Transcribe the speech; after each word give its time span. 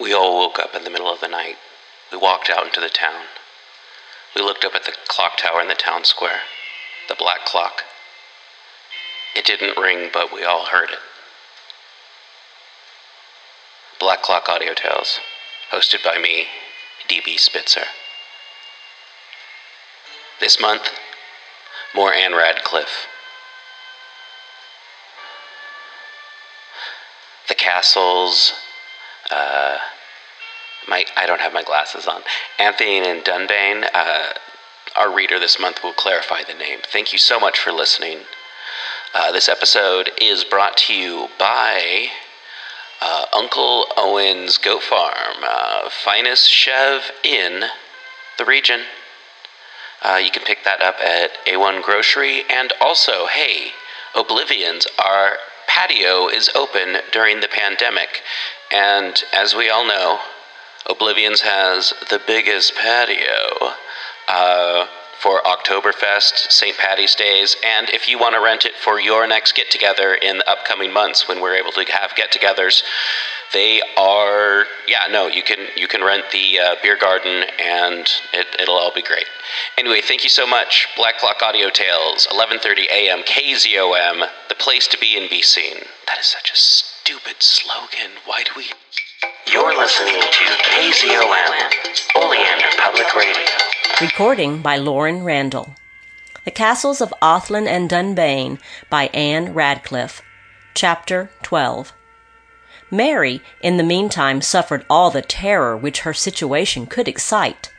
We 0.00 0.12
all 0.12 0.36
woke 0.36 0.58
up 0.58 0.74
in 0.74 0.84
the 0.84 0.90
middle 0.90 1.12
of 1.12 1.20
the 1.20 1.28
night. 1.28 1.56
We 2.12 2.18
walked 2.18 2.50
out 2.50 2.66
into 2.66 2.80
the 2.80 2.88
town. 2.88 3.24
We 4.34 4.42
looked 4.42 4.64
up 4.64 4.74
at 4.74 4.84
the 4.84 4.92
clock 5.08 5.38
tower 5.38 5.60
in 5.60 5.68
the 5.68 5.74
town 5.74 6.04
square, 6.04 6.40
the 7.08 7.14
black 7.14 7.46
clock. 7.46 7.82
It 9.34 9.44
didn't 9.44 9.78
ring, 9.78 10.10
but 10.12 10.32
we 10.32 10.44
all 10.44 10.66
heard 10.66 10.90
it. 10.90 10.98
Black 13.98 14.22
Clock 14.22 14.48
Audio 14.48 14.74
Tales, 14.74 15.20
hosted 15.72 16.04
by 16.04 16.18
me, 16.18 16.46
DB 17.08 17.38
Spitzer. 17.38 17.84
This 20.38 20.60
month, 20.60 20.90
more 21.94 22.12
Ann 22.12 22.34
Radcliffe. 22.34 23.06
The 27.48 27.54
castles, 27.54 28.52
uh, 29.30 29.78
my 30.88 31.04
I 31.16 31.26
don't 31.26 31.40
have 31.40 31.52
my 31.52 31.62
glasses 31.62 32.06
on. 32.06 32.22
Anthony 32.58 32.98
and 32.98 33.24
Dunbayne, 33.24 33.88
uh, 33.92 34.32
our 34.96 35.14
reader 35.14 35.38
this 35.38 35.58
month 35.60 35.82
will 35.82 35.92
clarify 35.92 36.42
the 36.44 36.54
name. 36.54 36.80
Thank 36.92 37.12
you 37.12 37.18
so 37.18 37.38
much 37.38 37.58
for 37.58 37.72
listening. 37.72 38.20
Uh, 39.14 39.32
this 39.32 39.48
episode 39.48 40.10
is 40.20 40.44
brought 40.44 40.76
to 40.76 40.94
you 40.94 41.28
by 41.38 42.08
uh, 43.00 43.26
Uncle 43.32 43.86
Owen's 43.96 44.58
Goat 44.58 44.82
Farm, 44.82 45.42
uh, 45.42 45.88
finest 45.90 46.50
chev 46.50 47.10
in 47.22 47.64
the 48.38 48.44
region. 48.44 48.80
Uh, 50.02 50.20
you 50.22 50.30
can 50.30 50.42
pick 50.44 50.64
that 50.64 50.82
up 50.82 50.96
at 51.00 51.30
A1 51.46 51.82
Grocery. 51.82 52.44
And 52.50 52.72
also, 52.80 53.26
hey, 53.26 53.72
Oblivions, 54.14 54.86
our 55.02 55.38
patio 55.66 56.28
is 56.28 56.50
open 56.54 56.98
during 57.12 57.40
the 57.40 57.48
pandemic. 57.48 58.22
And 58.72 59.22
as 59.32 59.54
we 59.54 59.70
all 59.70 59.86
know, 59.86 60.20
Oblivions 60.88 61.40
has 61.40 61.92
the 62.10 62.20
biggest 62.26 62.74
patio. 62.74 63.72
Uh, 64.28 64.86
for 65.20 65.40
Oktoberfest, 65.42 66.50
St. 66.50 66.76
Patty's 66.76 67.14
Days, 67.14 67.56
and 67.64 67.90
if 67.90 68.08
you 68.08 68.18
want 68.18 68.34
to 68.34 68.40
rent 68.40 68.64
it 68.64 68.74
for 68.74 69.00
your 69.00 69.26
next 69.26 69.54
get 69.54 69.70
together 69.70 70.14
in 70.14 70.38
the 70.38 70.50
upcoming 70.50 70.92
months 70.92 71.28
when 71.28 71.40
we're 71.40 71.56
able 71.56 71.72
to 71.72 71.84
have 71.92 72.14
get 72.14 72.32
togethers, 72.32 72.82
they 73.52 73.80
are 73.96 74.66
yeah 74.88 75.06
no 75.10 75.28
you 75.28 75.42
can 75.42 75.68
you 75.76 75.86
can 75.86 76.02
rent 76.02 76.24
the 76.32 76.58
uh, 76.58 76.74
beer 76.82 76.96
garden 76.96 77.44
and 77.60 78.08
it, 78.32 78.46
it'll 78.60 78.76
all 78.76 78.92
be 78.92 79.02
great. 79.02 79.26
Anyway 79.78 80.00
thank 80.00 80.24
you 80.24 80.30
so 80.30 80.46
much. 80.46 80.88
Black 80.96 81.18
clock 81.18 81.40
audio 81.42 81.70
tales 81.70 82.26
11.30 82.30 82.90
a.m 82.90 83.22
kzom 83.22 84.28
the 84.48 84.54
place 84.54 84.88
to 84.88 84.98
be 84.98 85.16
and 85.16 85.30
be 85.30 85.42
seen. 85.42 85.76
That 86.06 86.18
is 86.18 86.26
such 86.26 86.50
a 86.50 86.56
stupid 86.56 87.36
slogan. 87.40 88.12
Why 88.24 88.42
do 88.42 88.50
we 88.56 88.66
you're 89.52 89.78
listening 89.78 90.20
to 90.20 90.44
kzom 90.64 91.70
oleander 92.16 92.66
public 92.78 93.14
radio 93.14 93.44
Recording 94.00 94.60
by 94.60 94.76
Lauren 94.76 95.22
Randall. 95.22 95.76
The 96.44 96.50
Castles 96.50 97.00
of 97.00 97.14
Athlin 97.22 97.68
and 97.68 97.88
Dunbayne 97.88 98.58
by 98.90 99.06
Ann 99.08 99.54
Radcliffe. 99.54 100.20
Chapter 100.74 101.30
12. 101.42 101.92
Mary, 102.90 103.40
in 103.62 103.76
the 103.76 103.84
meantime, 103.84 104.40
suffered 104.40 104.84
all 104.90 105.10
the 105.10 105.22
terror 105.22 105.76
which 105.76 106.00
her 106.00 106.12
situation 106.12 106.86
could 106.86 107.06
excite. 107.06 107.72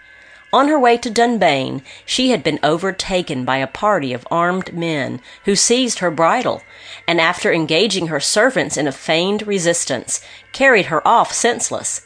On 0.54 0.70
her 0.70 0.80
way 0.80 0.98
to 0.98 1.10
Dunbayne, 1.10 1.82
she 2.06 2.30
had 2.30 2.42
been 2.42 2.60
overtaken 2.64 3.44
by 3.44 3.58
a 3.58 3.68
party 3.68 4.14
of 4.14 4.26
armed 4.32 4.74
men 4.74 5.22
who 5.44 5.58
seized 5.58 6.00
her 6.00 6.10
bridle, 6.10 6.62
and 7.06 7.20
after 7.20 7.52
engaging 7.52 8.08
her 8.08 8.22
servants 8.22 8.78
in 8.78 8.88
a 8.88 8.94
feigned 8.94 9.46
resistance, 9.46 10.22
carried 10.54 10.86
her 10.86 11.06
off 11.06 11.34
senseless. 11.34 12.06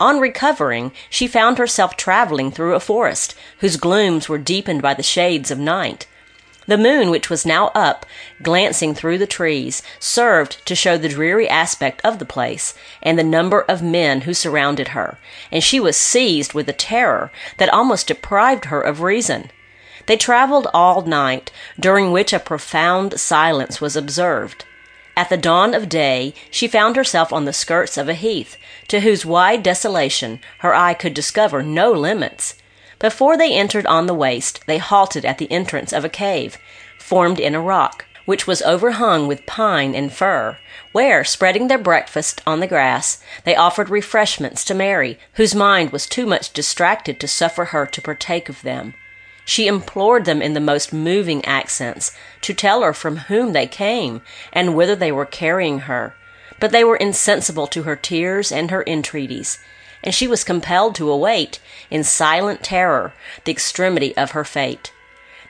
On 0.00 0.18
recovering, 0.18 0.90
she 1.08 1.28
found 1.28 1.58
herself 1.58 1.96
traveling 1.96 2.50
through 2.50 2.74
a 2.74 2.80
forest, 2.80 3.36
whose 3.60 3.76
glooms 3.76 4.28
were 4.28 4.36
deepened 4.36 4.82
by 4.82 4.92
the 4.92 5.02
shades 5.02 5.52
of 5.52 5.58
night. 5.58 6.06
The 6.66 6.76
moon, 6.76 7.10
which 7.10 7.30
was 7.30 7.46
now 7.46 7.68
up, 7.74 8.04
glancing 8.42 8.94
through 8.94 9.18
the 9.18 9.26
trees, 9.26 9.82
served 10.00 10.66
to 10.66 10.74
show 10.74 10.98
the 10.98 11.08
dreary 11.08 11.48
aspect 11.48 12.00
of 12.04 12.18
the 12.18 12.24
place, 12.24 12.74
and 13.02 13.16
the 13.16 13.22
number 13.22 13.62
of 13.62 13.82
men 13.82 14.22
who 14.22 14.34
surrounded 14.34 14.88
her, 14.88 15.18
and 15.52 15.62
she 15.62 15.78
was 15.78 15.96
seized 15.96 16.54
with 16.54 16.68
a 16.68 16.72
terror 16.72 17.30
that 17.58 17.72
almost 17.72 18.08
deprived 18.08 18.66
her 18.66 18.80
of 18.80 19.00
reason. 19.00 19.52
They 20.06 20.16
travelled 20.16 20.68
all 20.74 21.02
night, 21.02 21.52
during 21.78 22.10
which 22.10 22.32
a 22.32 22.40
profound 22.40 23.20
silence 23.20 23.80
was 23.80 23.94
observed. 23.94 24.64
At 25.16 25.30
the 25.30 25.36
dawn 25.36 25.72
of 25.72 25.88
day, 25.88 26.34
she 26.50 26.68
found 26.68 26.96
herself 26.96 27.32
on 27.32 27.44
the 27.44 27.52
skirts 27.52 27.96
of 27.96 28.08
a 28.08 28.14
heath, 28.14 28.56
to 28.88 29.00
whose 29.00 29.24
wide 29.24 29.62
desolation 29.62 30.40
her 30.58 30.74
eye 30.74 30.94
could 30.94 31.14
discover 31.14 31.62
no 31.62 31.92
limits. 31.92 32.54
Before 32.98 33.36
they 33.36 33.52
entered 33.52 33.86
on 33.86 34.06
the 34.06 34.14
waste, 34.14 34.60
they 34.66 34.78
halted 34.78 35.24
at 35.24 35.38
the 35.38 35.50
entrance 35.52 35.92
of 35.92 36.04
a 36.04 36.08
cave, 36.08 36.56
formed 36.98 37.38
in 37.38 37.54
a 37.54 37.60
rock, 37.60 38.06
which 38.24 38.46
was 38.46 38.62
overhung 38.62 39.26
with 39.28 39.46
pine 39.46 39.94
and 39.94 40.12
fir, 40.12 40.58
where, 40.92 41.22
spreading 41.22 41.68
their 41.68 41.78
breakfast 41.78 42.40
on 42.46 42.60
the 42.60 42.66
grass, 42.66 43.22
they 43.44 43.54
offered 43.54 43.90
refreshments 43.90 44.64
to 44.64 44.74
Mary, 44.74 45.18
whose 45.34 45.54
mind 45.54 45.92
was 45.92 46.06
too 46.06 46.26
much 46.26 46.52
distracted 46.52 47.20
to 47.20 47.28
suffer 47.28 47.66
her 47.66 47.86
to 47.86 48.02
partake 48.02 48.48
of 48.48 48.62
them. 48.62 48.94
She 49.44 49.68
implored 49.68 50.24
them 50.24 50.42
in 50.42 50.54
the 50.54 50.60
most 50.60 50.92
moving 50.92 51.44
accents 51.44 52.12
to 52.40 52.52
tell 52.52 52.82
her 52.82 52.92
from 52.92 53.18
whom 53.28 53.52
they 53.52 53.66
came 53.66 54.22
and 54.52 54.74
whither 54.74 54.96
they 54.96 55.12
were 55.12 55.26
carrying 55.26 55.80
her, 55.80 56.16
but 56.58 56.72
they 56.72 56.82
were 56.82 56.96
insensible 56.96 57.66
to 57.68 57.84
her 57.84 57.94
tears 57.94 58.50
and 58.50 58.70
her 58.70 58.82
entreaties, 58.86 59.58
and 60.02 60.14
she 60.14 60.28
was 60.28 60.44
compelled 60.44 60.94
to 60.94 61.10
await, 61.10 61.58
in 61.90 62.04
silent 62.04 62.62
terror, 62.62 63.12
the 63.44 63.52
extremity 63.52 64.16
of 64.16 64.32
her 64.32 64.44
fate. 64.44 64.92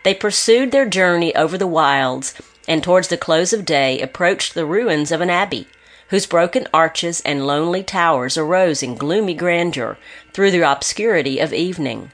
They 0.05 0.15
pursued 0.15 0.71
their 0.71 0.87
journey 0.87 1.35
over 1.35 1.59
the 1.59 1.67
wilds, 1.67 2.35
and 2.69 2.83
towards 2.83 3.09
the 3.09 3.17
close 3.17 3.53
of 3.53 3.65
day 3.65 4.01
approached 4.01 4.55
the 4.55 4.67
ruins 4.67 5.11
of 5.13 5.21
an 5.21 5.31
abbey, 5.31 5.69
whose 6.09 6.27
broken 6.27 6.69
arches 6.73 7.21
and 7.23 7.47
lonely 7.47 7.83
towers 7.83 8.37
arose 8.37 8.83
in 8.83 8.95
gloomy 8.95 9.35
grandeur 9.35 9.99
through 10.33 10.51
the 10.51 10.63
obscurity 10.63 11.39
of 11.41 11.53
evening. 11.53 12.13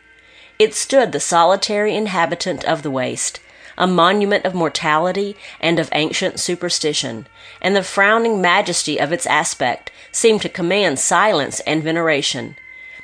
It 0.59 0.75
stood 0.75 1.13
the 1.13 1.21
solitary 1.21 1.95
inhabitant 1.95 2.65
of 2.65 2.83
the 2.83 2.91
waste, 2.91 3.41
a 3.77 3.87
monument 3.87 4.45
of 4.45 4.55
mortality 4.55 5.37
and 5.61 5.79
of 5.79 5.89
ancient 5.93 6.39
superstition, 6.39 7.27
and 7.61 7.75
the 7.75 7.83
frowning 7.83 8.41
majesty 8.41 8.99
of 8.99 9.13
its 9.13 9.27
aspect 9.27 9.91
seemed 10.13 10.43
to 10.43 10.49
command 10.49 10.99
silence 10.99 11.61
and 11.61 11.83
veneration. 11.83 12.57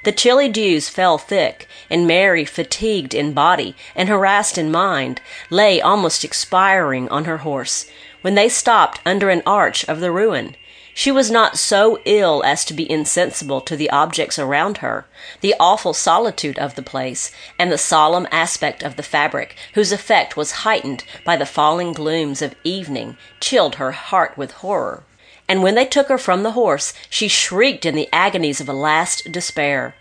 The 0.05 0.13
chilly 0.13 0.49
dews 0.49 0.89
fell 0.89 1.19
thick, 1.19 1.67
and 1.91 2.07
Mary, 2.07 2.45
fatigued 2.45 3.15
in 3.15 3.33
body 3.33 3.75
and 3.97 4.09
harassed 4.09 4.57
in 4.57 4.71
mind, 4.71 5.21
lay 5.51 5.81
almost 5.81 6.23
expiring 6.23 7.09
on 7.09 7.25
her 7.25 7.39
horse, 7.39 7.91
when 8.21 8.37
they 8.37 8.49
stopped 8.49 9.01
under 9.05 9.29
an 9.29 9.43
arch 9.45 9.85
of 9.89 9.99
the 9.99 10.13
ruin. 10.13 10.55
She 10.95 11.11
was 11.13 11.31
not 11.31 11.59
so 11.59 12.01
ill 12.05 12.43
as 12.45 12.65
to 12.65 12.75
be 12.75 12.91
insensible 12.91 13.61
to 13.63 13.77
the 13.77 13.91
objects 13.91 14.39
around 14.39 14.79
her, 14.79 15.07
the 15.41 15.55
awful 15.61 15.95
solitude 15.95 16.59
of 16.59 16.75
the 16.75 16.83
place, 16.83 17.31
and 17.59 17.71
the 17.71 17.79
solemn 17.79 18.27
aspect 18.31 18.83
of 18.83 18.97
the 18.97 19.03
fabric, 19.03 19.57
whose 19.75 19.93
effect 19.93 20.37
was 20.37 20.63
heightened 20.67 21.05
by 21.25 21.37
the 21.37 21.47
falling 21.47 21.93
glooms 21.93 22.43
of 22.43 22.55
evening, 22.65 23.17
chilled 23.41 23.77
her 23.77 23.93
heart 23.93 24.37
with 24.37 24.53
horror. 24.53 25.05
And 25.49 25.63
when 25.63 25.75
they 25.75 25.87
took 25.87 26.09
her 26.09 26.19
from 26.19 26.43
the 26.43 26.53
horse, 26.53 26.93
she 27.09 27.27
shrieked 27.27 27.87
in 27.87 27.95
the 27.95 28.09
agonies 28.13 28.61
of 28.61 28.69
a 28.69 28.75
last 28.75 29.33
despair. 29.33 29.95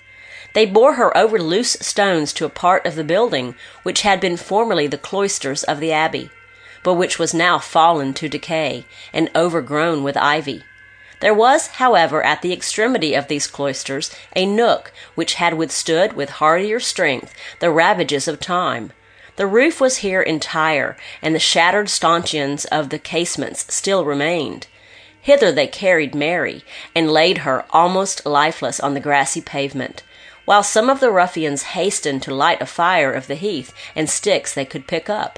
They 0.53 0.65
bore 0.65 0.95
her 0.95 1.15
over 1.15 1.39
loose 1.39 1.77
stones 1.79 2.33
to 2.33 2.45
a 2.45 2.49
part 2.49 2.85
of 2.85 2.95
the 2.95 3.03
building 3.03 3.55
which 3.83 4.01
had 4.01 4.19
been 4.19 4.37
formerly 4.37 4.87
the 4.87 4.97
cloisters 4.97 5.63
of 5.63 5.79
the 5.79 5.91
abbey, 5.93 6.29
but 6.83 6.95
which 6.95 7.17
was 7.17 7.33
now 7.33 7.59
fallen 7.59 8.13
to 8.15 8.27
decay 8.27 8.85
and 9.13 9.29
overgrown 9.35 10.03
with 10.03 10.17
ivy. 10.17 10.63
There 11.19 11.33
was, 11.33 11.67
however, 11.67 12.23
at 12.23 12.41
the 12.41 12.53
extremity 12.53 13.13
of 13.13 13.27
these 13.27 13.47
cloisters 13.47 14.11
a 14.35 14.45
nook 14.45 14.91
which 15.15 15.35
had 15.35 15.55
withstood 15.55 16.13
with 16.13 16.29
hardier 16.29 16.79
strength 16.79 17.33
the 17.59 17.71
ravages 17.71 18.27
of 18.27 18.39
time. 18.39 18.91
The 19.35 19.47
roof 19.47 19.79
was 19.79 19.97
here 19.97 20.21
entire, 20.21 20.97
and 21.21 21.33
the 21.33 21.39
shattered 21.39 21.89
stanchions 21.89 22.65
of 22.65 22.89
the 22.89 22.99
casements 22.99 23.73
still 23.73 24.05
remained. 24.05 24.67
Hither 25.27 25.51
they 25.51 25.67
carried 25.67 26.15
Mary, 26.15 26.63
and 26.95 27.11
laid 27.11 27.39
her 27.39 27.65
almost 27.71 28.25
lifeless 28.25 28.79
on 28.79 28.93
the 28.93 29.01
grassy 29.01 29.41
pavement, 29.41 30.01
while 30.45 30.63
some 30.63 30.89
of 30.89 31.01
the 31.01 31.11
ruffians 31.11 31.75
hastened 31.75 32.23
to 32.23 32.33
light 32.33 32.61
a 32.61 32.65
fire 32.65 33.11
of 33.11 33.27
the 33.27 33.35
heath 33.35 33.73
and 33.93 34.09
sticks 34.09 34.53
they 34.53 34.63
could 34.63 34.87
pick 34.87 35.09
up. 35.09 35.37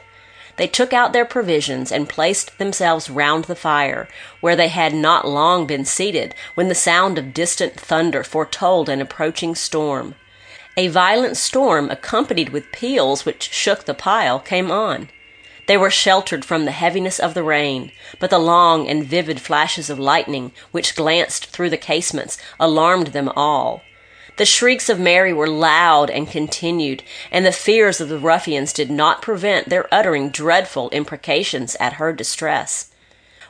They 0.57 0.68
took 0.68 0.94
out 0.94 1.12
their 1.12 1.25
provisions 1.25 1.91
and 1.91 2.07
placed 2.07 2.59
themselves 2.59 3.09
round 3.09 3.45
the 3.45 3.56
fire, 3.56 4.07
where 4.41 4.56
they 4.56 4.68
had 4.68 4.94
not 4.94 5.27
long 5.27 5.65
been 5.65 5.86
seated 5.86 6.35
when 6.53 6.68
the 6.68 6.75
sound 6.75 7.18
of 7.18 7.33
distant 7.33 7.74
thunder 7.74 8.24
foretold 8.24 8.89
an 8.89 9.01
approaching 9.01 9.56
storm. 9.56 10.13
A 10.77 10.88
violent 10.89 11.35
storm, 11.35 11.89
accompanied 11.89 12.50
with 12.50 12.71
peals 12.71 13.25
which 13.25 13.51
shook 13.51 13.85
the 13.85 13.95
pile, 13.95 14.38
came 14.38 14.69
on. 14.69 15.09
They 15.69 15.77
were 15.77 15.92
sheltered 15.92 16.44
from 16.44 16.66
the 16.66 16.71
heaviness 16.71 17.19
of 17.19 17.36
the 17.36 17.44
rain, 17.44 17.92
but 18.18 18.31
the 18.31 18.39
long 18.39 18.88
and 18.88 19.06
vivid 19.06 19.39
flashes 19.39 19.88
of 19.92 20.00
lightning 20.00 20.51
which 20.71 20.95
glanced 20.95 21.45
through 21.45 21.69
the 21.69 21.77
casements 21.77 22.39
alarmed 22.60 23.10
them 23.10 23.30
all. 23.36 23.83
The 24.38 24.48
shrieks 24.48 24.89
of 24.89 25.00
Mary 25.00 25.31
were 25.31 25.48
loud 25.48 26.10
and 26.10 26.27
continued, 26.27 27.04
and 27.31 27.45
the 27.45 27.51
fears 27.51 28.01
of 28.01 28.10
the 28.10 28.18
ruffians 28.18 28.74
did 28.74 28.89
not 28.89 29.21
prevent 29.21 29.69
their 29.69 29.88
uttering 29.94 30.31
dreadful 30.31 30.89
imprecations 30.89 31.77
at 31.80 31.94
her 32.01 32.13
distress. 32.13 32.89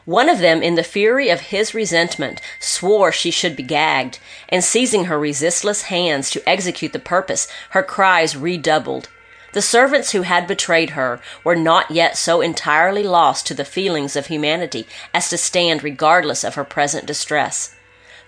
One 0.04 0.28
of 0.28 0.40
them, 0.40 0.62
in 0.62 0.76
the 0.76 0.84
fury 0.84 1.30
of 1.30 1.40
his 1.40 1.74
resentment, 1.74 2.42
swore 2.60 3.14
she 3.14 3.32
should 3.32 3.56
be 3.56 3.64
gagged, 3.64 4.20
and 4.50 4.62
seizing 4.62 5.06
her 5.06 5.18
resistless 5.18 5.84
hands 5.84 6.30
to 6.32 6.44
execute 6.50 6.92
the 6.92 7.00
purpose, 7.00 7.48
her 7.70 7.82
cries 7.82 8.36
redoubled. 8.36 9.08
The 9.54 9.62
servants 9.62 10.12
who 10.12 10.22
had 10.22 10.48
betrayed 10.48 10.92
her 10.92 11.20
were 11.44 11.56
not 11.56 11.92
yet 11.92 12.18
so 12.18 12.42
entirely 12.42 13.04
lost 13.04 13.48
to 13.48 13.54
the 13.54 13.66
feelings 13.66 14.16
of 14.16 14.28
humanity 14.28 14.88
as 15.14 15.30
to 15.30 15.38
stand 15.38 15.84
regardless 15.84 16.44
of 16.44 16.56
her 16.56 16.64
present 16.64 17.06
distress 17.06 17.76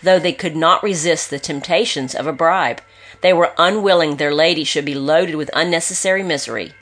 though 0.01 0.19
they 0.19 0.33
could 0.33 0.55
not 0.55 0.83
resist 0.83 1.29
the 1.29 1.39
temptations 1.39 2.15
of 2.15 2.27
a 2.27 2.33
bribe. 2.33 2.81
They 3.21 3.33
were 3.33 3.53
unwilling 3.57 4.17
their 4.17 4.33
lady 4.33 4.63
should 4.63 4.85
be 4.85 4.95
loaded 4.95 5.35
with 5.35 5.49
unnecessary 5.53 6.23
misery. 6.23 6.73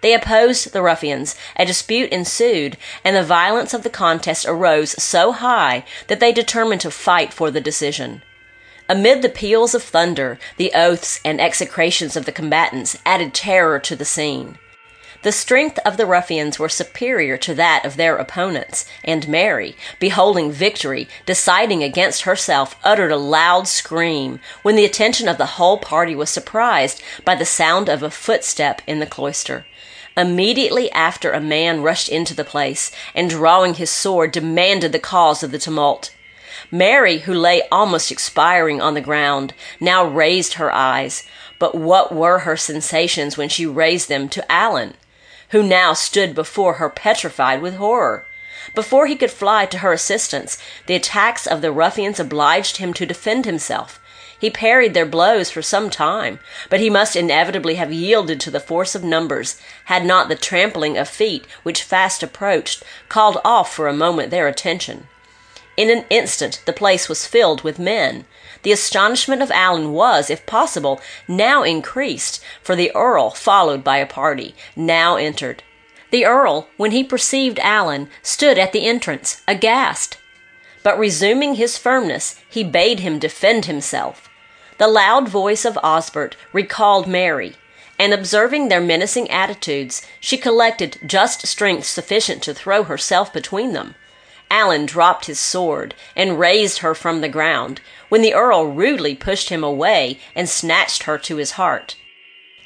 They 0.00 0.14
opposed 0.14 0.72
the 0.72 0.82
ruffians. 0.82 1.36
A 1.56 1.64
dispute 1.64 2.10
ensued, 2.10 2.76
and 3.02 3.16
the 3.16 3.22
violence 3.22 3.74
of 3.74 3.82
the 3.82 3.90
contest 3.90 4.46
arose 4.46 5.02
so 5.02 5.32
high 5.32 5.84
that 6.08 6.20
they 6.20 6.32
determined 6.32 6.80
to 6.82 6.90
fight 6.90 7.32
for 7.32 7.50
the 7.50 7.60
decision. 7.60 8.22
Amid 8.88 9.22
the 9.22 9.28
peals 9.28 9.74
of 9.74 9.82
thunder, 9.82 10.38
the 10.58 10.72
oaths 10.74 11.18
and 11.24 11.40
execrations 11.40 12.16
of 12.16 12.24
the 12.24 12.32
combatants 12.32 12.96
added 13.04 13.34
terror 13.34 13.80
to 13.80 13.96
the 13.96 14.04
scene. 14.04 14.58
The 15.22 15.32
strength 15.32 15.80
of 15.84 15.96
the 15.96 16.06
ruffians 16.06 16.58
were 16.58 16.68
superior 16.68 17.36
to 17.38 17.54
that 17.54 17.84
of 17.84 17.96
their 17.96 18.16
opponents, 18.16 18.86
and 19.02 19.26
Mary, 19.26 19.74
beholding 19.98 20.52
victory, 20.52 21.08
deciding 21.24 21.82
against 21.82 22.22
herself, 22.22 22.76
uttered 22.84 23.10
a 23.10 23.16
loud 23.16 23.66
scream, 23.66 24.38
when 24.62 24.76
the 24.76 24.84
attention 24.84 25.26
of 25.26 25.36
the 25.36 25.56
whole 25.56 25.78
party 25.78 26.14
was 26.14 26.30
surprised 26.30 27.02
by 27.24 27.34
the 27.34 27.44
sound 27.44 27.88
of 27.88 28.04
a 28.04 28.10
footstep 28.10 28.82
in 28.86 29.00
the 29.00 29.06
cloister. 29.06 29.66
Immediately 30.16 30.92
after 30.92 31.32
a 31.32 31.40
man 31.40 31.82
rushed 31.82 32.08
into 32.08 32.34
the 32.34 32.44
place, 32.44 32.92
and 33.14 33.28
drawing 33.28 33.74
his 33.74 33.90
sword 33.90 34.30
demanded 34.30 34.92
the 34.92 35.00
cause 35.00 35.42
of 35.42 35.50
the 35.50 35.58
tumult. 35.58 36.12
Mary, 36.70 37.18
who 37.18 37.34
lay 37.34 37.62
almost 37.70 38.10
expiring 38.10 38.80
on 38.80 38.94
the 38.94 39.00
ground, 39.00 39.54
now 39.80 40.04
raised 40.04 40.54
her 40.54 40.72
eyes. 40.72 41.22
But 41.58 41.74
what 41.74 42.14
were 42.14 42.40
her 42.40 42.56
sensations 42.56 43.36
when 43.36 43.48
she 43.48 43.66
raised 43.66 44.08
them 44.08 44.28
to 44.30 44.52
Alan? 44.52 44.94
who 45.50 45.62
now 45.62 45.92
stood 45.92 46.34
before 46.34 46.74
her 46.74 46.88
petrified 46.88 47.62
with 47.62 47.76
horror. 47.76 48.26
Before 48.74 49.06
he 49.06 49.16
could 49.16 49.30
fly 49.30 49.66
to 49.66 49.78
her 49.78 49.92
assistance, 49.92 50.58
the 50.86 50.94
attacks 50.94 51.46
of 51.46 51.62
the 51.62 51.70
ruffians 51.70 52.18
obliged 52.18 52.78
him 52.78 52.92
to 52.94 53.06
defend 53.06 53.44
himself. 53.44 54.00
He 54.38 54.50
parried 54.50 54.92
their 54.92 55.06
blows 55.06 55.50
for 55.50 55.62
some 55.62 55.88
time, 55.88 56.40
but 56.68 56.80
he 56.80 56.90
must 56.90 57.16
inevitably 57.16 57.76
have 57.76 57.92
yielded 57.92 58.38
to 58.40 58.50
the 58.50 58.60
force 58.60 58.94
of 58.94 59.02
numbers, 59.02 59.58
had 59.86 60.04
not 60.04 60.28
the 60.28 60.34
trampling 60.34 60.98
of 60.98 61.08
feet, 61.08 61.46
which 61.62 61.82
fast 61.82 62.22
approached, 62.22 62.82
called 63.08 63.38
off 63.44 63.72
for 63.72 63.88
a 63.88 63.94
moment 63.94 64.30
their 64.30 64.46
attention. 64.46 65.08
In 65.76 65.90
an 65.90 66.04
instant 66.08 66.62
the 66.64 66.72
place 66.72 67.08
was 67.08 67.26
filled 67.26 67.62
with 67.62 67.78
men. 67.78 68.24
The 68.62 68.72
astonishment 68.72 69.42
of 69.42 69.50
Alan 69.50 69.92
was, 69.92 70.30
if 70.30 70.46
possible, 70.46 71.00
now 71.28 71.62
increased, 71.62 72.42
for 72.62 72.74
the 72.74 72.94
Earl, 72.94 73.30
followed 73.30 73.84
by 73.84 73.98
a 73.98 74.06
party, 74.06 74.54
now 74.74 75.16
entered. 75.16 75.62
The 76.10 76.24
Earl, 76.24 76.68
when 76.76 76.92
he 76.92 77.04
perceived 77.04 77.58
Alan, 77.58 78.08
stood 78.22 78.58
at 78.58 78.72
the 78.72 78.86
entrance, 78.86 79.42
aghast. 79.46 80.16
But 80.82 80.98
resuming 80.98 81.56
his 81.56 81.76
firmness, 81.76 82.40
he 82.48 82.64
bade 82.64 83.00
him 83.00 83.18
defend 83.18 83.66
himself. 83.66 84.30
The 84.78 84.88
loud 84.88 85.28
voice 85.28 85.64
of 85.64 85.78
Osbert 85.82 86.36
recalled 86.52 87.06
Mary, 87.06 87.56
and 87.98 88.12
observing 88.12 88.68
their 88.68 88.80
menacing 88.80 89.30
attitudes, 89.30 90.06
she 90.20 90.36
collected 90.36 90.98
just 91.04 91.46
strength 91.46 91.86
sufficient 91.86 92.42
to 92.44 92.54
throw 92.54 92.84
herself 92.84 93.32
between 93.32 93.72
them. 93.72 93.94
Alan 94.50 94.86
dropped 94.86 95.26
his 95.26 95.40
sword 95.40 95.94
and 96.14 96.38
raised 96.38 96.78
her 96.78 96.94
from 96.94 97.20
the 97.20 97.28
ground, 97.28 97.80
when 98.08 98.22
the 98.22 98.34
Earl 98.34 98.66
rudely 98.66 99.14
pushed 99.14 99.48
him 99.48 99.64
away 99.64 100.18
and 100.34 100.48
snatched 100.48 101.04
her 101.04 101.18
to 101.18 101.36
his 101.36 101.52
heart. 101.52 101.96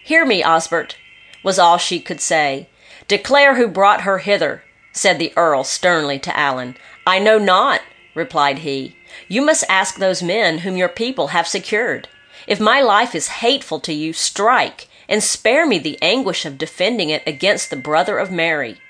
Hear 0.05 0.25
me, 0.27 0.43
Osbert, 0.43 0.97
was 1.43 1.59
all 1.59 1.79
she 1.79 2.00
could 2.00 2.21
say. 2.21 2.69
Declare 3.09 3.55
who 3.55 3.69
brought 3.69 4.03
her 4.03 4.19
hither, 4.19 4.62
said 4.93 5.19
the 5.19 5.32
Earl 5.37 5.65
sternly 5.65 6.19
to 6.19 6.37
Alan. 6.37 6.77
I 7.06 7.19
know 7.19 7.38
not, 7.38 7.81
replied 8.15 8.59
he. 8.59 8.97
You 9.29 9.43
must 9.43 9.65
ask 9.69 9.97
those 9.97 10.23
men 10.23 10.59
whom 10.59 10.77
your 10.77 10.88
people 10.88 11.29
have 11.29 11.49
secured. 11.49 12.09
If 12.47 12.61
my 12.61 12.81
life 12.81 13.15
is 13.15 13.29
hateful 13.29 13.81
to 13.81 13.93
you, 13.93 14.12
strike, 14.12 14.88
and 15.09 15.23
spare 15.23 15.67
me 15.67 15.79
the 15.79 15.99
anguish 16.00 16.44
of 16.44 16.59
defending 16.59 17.11
it 17.11 17.23
against 17.27 17.71
the 17.71 17.77
brother 17.77 18.19
of 18.19 18.31
Mary. 18.31 18.81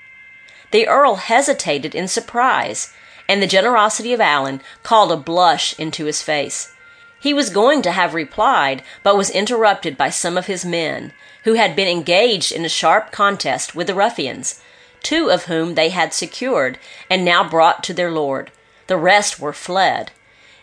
The 0.71 0.87
Earl 0.87 1.15
hesitated 1.15 1.93
in 1.93 2.07
surprise, 2.07 2.93
and 3.27 3.41
the 3.41 3.47
generosity 3.47 4.13
of 4.13 4.21
Alan 4.21 4.61
called 4.83 5.11
a 5.11 5.17
blush 5.17 5.77
into 5.77 6.05
his 6.05 6.21
face. 6.21 6.73
He 7.19 7.33
was 7.33 7.49
going 7.49 7.81
to 7.83 7.91
have 7.91 8.13
replied, 8.13 8.81
but 9.03 9.15
was 9.15 9.29
interrupted 9.29 9.97
by 9.97 10.09
some 10.09 10.37
of 10.37 10.47
his 10.47 10.65
men, 10.65 11.13
who 11.43 11.53
had 11.53 11.75
been 11.75 11.87
engaged 11.87 12.51
in 12.51 12.65
a 12.65 12.69
sharp 12.69 13.11
contest 13.11 13.75
with 13.75 13.87
the 13.87 13.93
ruffians, 13.93 14.61
two 15.03 15.29
of 15.29 15.45
whom 15.45 15.75
they 15.75 15.89
had 15.89 16.13
secured, 16.13 16.79
and 17.09 17.23
now 17.23 17.47
brought 17.47 17.83
to 17.83 17.93
their 17.93 18.11
lord. 18.11 18.51
The 18.87 18.97
rest 18.97 19.39
were 19.39 19.53
fled. 19.53 20.11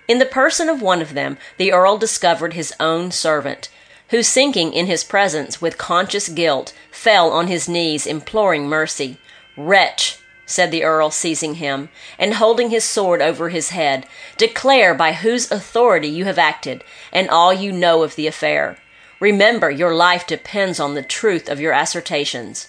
In 0.09 0.19
the 0.19 0.27
person 0.27 0.69
of 0.69 0.83
one 0.83 1.03
of 1.03 1.15
them, 1.15 1.39
the 1.59 1.73
Earl 1.73 1.99
discovered 1.99 2.55
his 2.55 2.73
own 2.81 3.11
servant, 3.11 3.69
who, 4.09 4.23
sinking 4.23 4.73
in 4.73 4.87
his 4.87 5.05
presence 5.05 5.61
with 5.61 5.79
conscious 5.79 6.29
guilt, 6.29 6.73
fell 6.91 7.31
on 7.31 7.47
his 7.47 7.69
knees 7.69 8.07
imploring 8.07 8.69
mercy. 8.69 9.19
Wretch, 9.59 10.19
said 10.47 10.71
the 10.71 10.85
Earl, 10.85 11.11
seizing 11.11 11.57
him, 11.57 11.89
and 12.19 12.35
holding 12.35 12.71
his 12.71 12.85
sword 12.85 13.21
over 13.21 13.49
his 13.49 13.71
head, 13.71 14.07
declare 14.37 14.95
by 14.95 15.13
whose 15.13 15.51
authority 15.51 16.09
you 16.09 16.25
have 16.25 16.39
acted, 16.39 16.85
and 17.13 17.29
all 17.29 17.53
you 17.53 17.73
know 17.73 18.05
of 18.05 18.15
the 18.15 18.29
affair. 18.29 18.79
Remember, 19.21 19.69
your 19.69 19.95
life 19.95 20.27
depends 20.27 20.79
on 20.79 20.95
the 20.95 21.03
truth 21.03 21.49
of 21.49 21.61
your 21.61 21.73
assertions. 21.73 22.69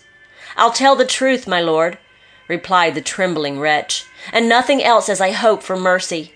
I'll 0.57 0.71
tell 0.71 0.95
the 0.95 1.05
truth, 1.05 1.47
my 1.47 1.61
lord, 1.61 1.99
replied 2.47 2.95
the 2.95 3.01
trembling 3.01 3.59
wretch, 3.59 4.05
and 4.33 4.49
nothing 4.49 4.83
else 4.83 5.07
as 5.07 5.21
I 5.21 5.31
hope 5.31 5.61
for 5.61 5.77
mercy. 5.77 6.33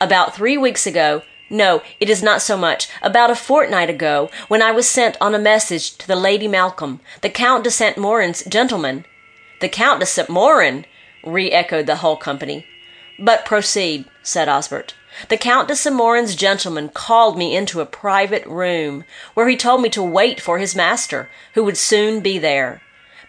About 0.00 0.36
three 0.36 0.58
weeks 0.58 0.86
ago, 0.86 1.22
no, 1.50 1.82
it 1.98 2.10
is 2.10 2.22
not 2.22 2.42
so 2.42 2.58
much. 2.58 2.88
About 3.00 3.30
a 3.30 3.34
fortnight 3.34 3.88
ago, 3.88 4.30
when 4.48 4.60
I 4.60 4.70
was 4.70 4.86
sent 4.86 5.16
on 5.18 5.34
a 5.34 5.38
message 5.38 5.96
to 5.96 6.06
the 6.06 6.14
Lady 6.14 6.46
Malcolm, 6.46 7.00
the 7.22 7.30
Count 7.30 7.64
de 7.64 7.70
St. 7.70 7.96
Morin's 7.96 8.44
gentleman, 8.44 9.06
the 9.60 9.68
Count 9.68 10.00
de 10.00 10.06
St. 10.06 10.28
Morin, 10.28 10.84
re 11.24 11.50
echoed 11.50 11.86
the 11.86 11.96
whole 11.96 12.16
company. 12.16 12.66
But 13.18 13.44
proceed, 13.44 14.04
said 14.22 14.48
Osbert. 14.48 14.92
The 15.28 15.36
Count 15.36 15.66
de 15.68 15.74
St. 15.74 15.94
Morin's 15.94 16.36
gentleman 16.36 16.90
called 16.90 17.36
me 17.36 17.56
into 17.56 17.80
a 17.80 17.86
private 17.86 18.46
room, 18.46 19.04
where 19.34 19.48
he 19.48 19.56
told 19.56 19.82
me 19.82 19.88
to 19.90 20.02
wait 20.02 20.40
for 20.40 20.58
his 20.58 20.76
master, 20.76 21.28
who 21.54 21.64
would 21.64 21.76
soon 21.76 22.20
be 22.20 22.38
there. 22.38 22.82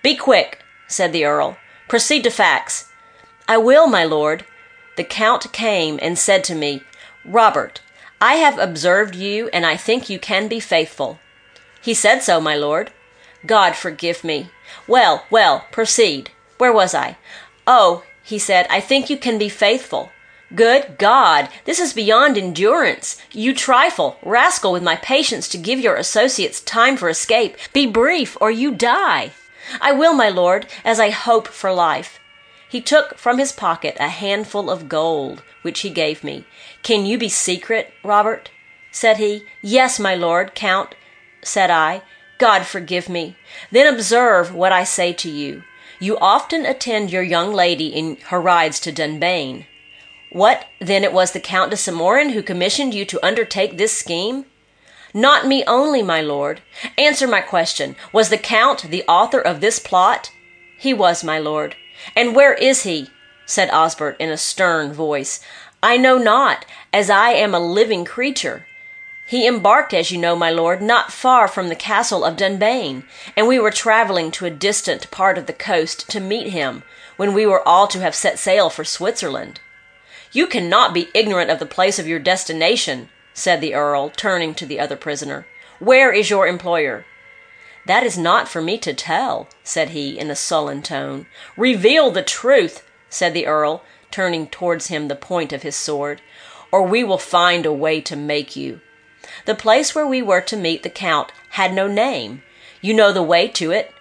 Be 0.04 0.16
quick, 0.16 0.60
said 0.88 1.12
the 1.12 1.26
Earl. 1.26 1.58
Proceed 1.88 2.24
to 2.26 2.30
facts. 2.30 2.90
I 3.48 3.58
will, 3.58 3.88
my 3.88 4.04
lord. 4.04 4.46
The 4.98 5.04
Count 5.04 5.52
came 5.52 5.98
and 6.02 6.20
said 6.20 6.44
to 6.46 6.56
me, 6.56 6.84
Robert, 7.26 7.82
I 8.22 8.36
have 8.36 8.60
observed 8.60 9.16
you, 9.16 9.50
and 9.54 9.66
I 9.66 9.76
think 9.76 10.10
you 10.10 10.20
can 10.20 10.48
be 10.48 10.60
faithful. 10.60 11.20
He 11.82 11.94
said 11.94 12.20
so, 12.20 12.40
my 12.40 12.56
lord. 12.56 12.92
God 13.46 13.76
forgive 13.76 14.24
me. 14.24 14.52
Well, 14.88 15.26
well, 15.30 15.66
proceed. 15.72 16.32
Where 16.58 16.74
was 16.74 16.94
I? 16.94 17.18
Oh, 17.66 18.04
he 18.24 18.40
said, 18.40 18.68
I 18.70 18.80
think 18.80 19.10
you 19.10 19.18
can 19.18 19.38
be 19.38 19.50
faithful. 19.50 20.12
Good 20.56 20.98
God, 20.98 21.50
this 21.66 21.80
is 21.80 21.94
beyond 21.94 22.38
endurance. 22.38 23.22
You 23.32 23.54
trifle, 23.54 24.18
rascal, 24.24 24.72
with 24.72 24.82
my 24.82 24.96
patience 24.96 25.48
to 25.50 25.58
give 25.60 25.80
your 25.80 25.96
associates 25.96 26.60
time 26.60 26.98
for 26.98 27.08
escape. 27.08 27.56
Be 27.72 27.86
brief, 27.86 28.36
or 28.42 28.50
you 28.50 28.74
die. 28.74 29.32
I 29.80 29.92
will, 29.92 30.14
my 30.14 30.30
lord, 30.30 30.66
as 30.84 31.00
I 31.00 31.12
hope 31.12 31.48
for 31.48 31.72
life. 31.72 32.20
He 32.68 32.82
took 32.82 33.18
from 33.18 33.38
his 33.38 33.52
pocket 33.52 33.96
a 34.00 34.10
handful 34.10 34.70
of 34.70 34.90
gold, 34.90 35.44
which 35.62 35.82
he 35.82 35.90
gave 35.90 36.24
me. 36.24 36.46
Can 36.82 37.06
you 37.06 37.18
be 37.18 37.30
secret, 37.30 37.94
Robert? 38.04 38.50
said 38.92 39.18
he. 39.18 39.44
Yes, 39.62 40.00
my 40.00 40.16
lord, 40.16 40.56
Count, 40.56 40.96
said 41.44 41.70
I. 41.70 42.02
God 42.40 42.66
forgive 42.66 43.08
me. 43.08 43.36
Then 43.70 43.94
observe 43.94 44.56
what 44.56 44.72
I 44.72 44.84
say 44.84 45.14
to 45.14 45.30
you. 45.30 45.64
You 46.00 46.18
often 46.18 46.66
attend 46.66 47.12
your 47.12 47.22
young 47.22 47.54
lady 47.54 47.88
in 47.88 48.16
her 48.30 48.40
rides 48.42 48.80
to 48.82 48.92
Dunbayne. 48.92 49.66
What, 50.32 50.66
then, 50.80 51.04
it 51.04 51.12
was 51.12 51.32
the 51.32 51.40
Count 51.40 51.72
de 51.72 51.78
St. 51.78 51.96
Morin 51.96 52.30
who 52.30 52.42
commissioned 52.42 52.94
you 52.94 53.04
to 53.06 53.26
undertake 53.26 53.78
this 53.78 53.98
scheme? 53.98 54.46
Not 55.14 55.48
me 55.48 55.64
only, 55.66 56.02
my 56.02 56.22
lord. 56.22 56.62
Answer 56.98 57.28
my 57.28 57.42
question. 57.42 57.96
Was 58.14 58.30
the 58.30 58.38
Count 58.38 58.84
the 58.84 59.04
author 59.08 59.42
of 59.42 59.60
this 59.60 59.80
plot? 59.80 60.32
He 60.78 60.94
was, 60.94 61.24
my 61.24 61.40
lord. 61.40 61.76
And 62.16 62.36
where 62.36 62.54
is 62.54 62.84
he? 62.84 63.10
said 63.46 63.70
Osbert 63.72 64.16
in 64.20 64.30
a 64.30 64.38
stern 64.38 64.94
voice. 64.94 65.42
I 65.82 65.98
know 65.98 66.18
not, 66.18 66.66
as 66.94 67.10
I 67.10 67.32
am 67.32 67.54
a 67.54 67.60
living 67.60 68.06
creature. 68.06 68.68
He 69.30 69.46
embarked, 69.46 69.94
as 69.94 70.10
you 70.10 70.18
know, 70.18 70.36
my 70.36 70.50
lord, 70.50 70.82
not 70.82 71.14
far 71.14 71.48
from 71.48 71.70
the 71.70 71.76
castle 71.76 72.26
of 72.26 72.36
Dunbayne, 72.36 73.04
and 73.38 73.48
we 73.48 73.60
were 73.60 73.70
travelling 73.70 74.32
to 74.32 74.48
a 74.48 74.50
distant 74.50 75.12
part 75.12 75.38
of 75.38 75.46
the 75.46 75.54
coast 75.54 76.10
to 76.10 76.20
meet 76.20 76.48
him, 76.48 76.82
when 77.16 77.36
we 77.36 77.46
were 77.46 77.62
all 77.68 77.88
to 77.90 78.00
have 78.00 78.16
set 78.16 78.40
sail 78.40 78.72
for 78.72 78.84
Switzerland. 78.84 79.60
You 80.32 80.48
cannot 80.48 80.96
be 80.96 81.10
ignorant 81.14 81.52
of 81.52 81.60
the 81.60 81.68
place 81.68 82.00
of 82.00 82.08
your 82.08 82.18
destination, 82.18 83.10
said 83.36 83.62
the 83.62 83.76
Earl, 83.76 84.10
turning 84.10 84.56
to 84.56 84.66
the 84.66 84.80
other 84.80 84.96
prisoner. 84.96 85.46
Where 85.78 86.12
is 86.12 86.32
your 86.32 86.48
employer? 86.48 87.06
That 87.86 88.04
is 88.04 88.18
not 88.18 88.48
for 88.48 88.64
me 88.64 88.80
to 88.80 88.96
tell, 88.96 89.48
said 89.64 89.90
he 89.90 90.18
in 90.18 90.32
a 90.32 90.36
sullen 90.36 90.82
tone. 90.82 91.28
Reveal 91.56 92.10
the 92.10 92.24
truth, 92.24 92.84
said 93.12 93.36
the 93.36 93.46
Earl, 93.46 93.84
turning 94.10 94.48
towards 94.48 94.88
him 94.88 95.08
the 95.08 95.16
point 95.16 95.54
of 95.54 95.62
his 95.62 95.76
sword, 95.76 96.20
or 96.72 96.82
we 96.82 97.04
will 97.04 97.20
find 97.20 97.68
a 97.68 97.72
way 97.72 98.02
to 98.02 98.16
make 98.16 98.56
you. 98.56 98.82
The 99.50 99.56
place 99.56 99.96
where 99.96 100.06
we 100.06 100.22
were 100.22 100.42
to 100.42 100.56
meet 100.56 100.84
the 100.84 100.92
Count 100.92 101.32
had 101.54 101.74
no 101.74 101.88
name. 101.88 102.44
You 102.82 102.94
know 102.94 103.12
the 103.12 103.24
way 103.24 103.48
to 103.48 103.72
it? 103.72 103.92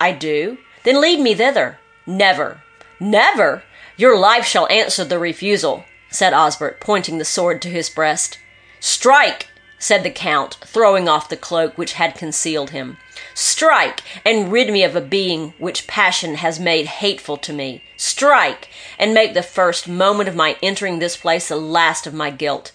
I 0.00 0.10
do. 0.10 0.58
Then 0.82 1.00
lead 1.00 1.20
me 1.20 1.32
thither. 1.32 1.78
Never. 2.06 2.62
Never? 2.98 3.62
Your 3.96 4.18
life 4.18 4.44
shall 4.44 4.66
answer 4.66 5.04
the 5.04 5.20
refusal, 5.20 5.84
said 6.10 6.32
Osbert, 6.32 6.80
pointing 6.80 7.18
the 7.18 7.24
sword 7.24 7.62
to 7.62 7.68
his 7.68 7.88
breast. 7.88 8.40
Strike, 8.80 9.46
said 9.78 10.02
the 10.02 10.10
Count, 10.10 10.54
throwing 10.64 11.08
off 11.08 11.28
the 11.28 11.36
cloak 11.36 11.78
which 11.78 11.92
had 11.92 12.16
concealed 12.16 12.70
him. 12.70 12.96
Strike, 13.32 14.00
and 14.24 14.50
rid 14.50 14.72
me 14.72 14.82
of 14.82 14.96
a 14.96 15.00
being 15.00 15.54
which 15.58 15.86
passion 15.86 16.34
has 16.34 16.58
made 16.58 16.86
hateful 16.86 17.36
to 17.36 17.52
me. 17.52 17.84
Strike, 17.96 18.70
and 18.98 19.14
make 19.14 19.34
the 19.34 19.42
first 19.44 19.86
moment 19.86 20.28
of 20.28 20.34
my 20.34 20.56
entering 20.64 20.98
this 20.98 21.16
place 21.16 21.46
the 21.46 21.54
last 21.54 22.08
of 22.08 22.12
my 22.12 22.32
guilt. 22.32 22.72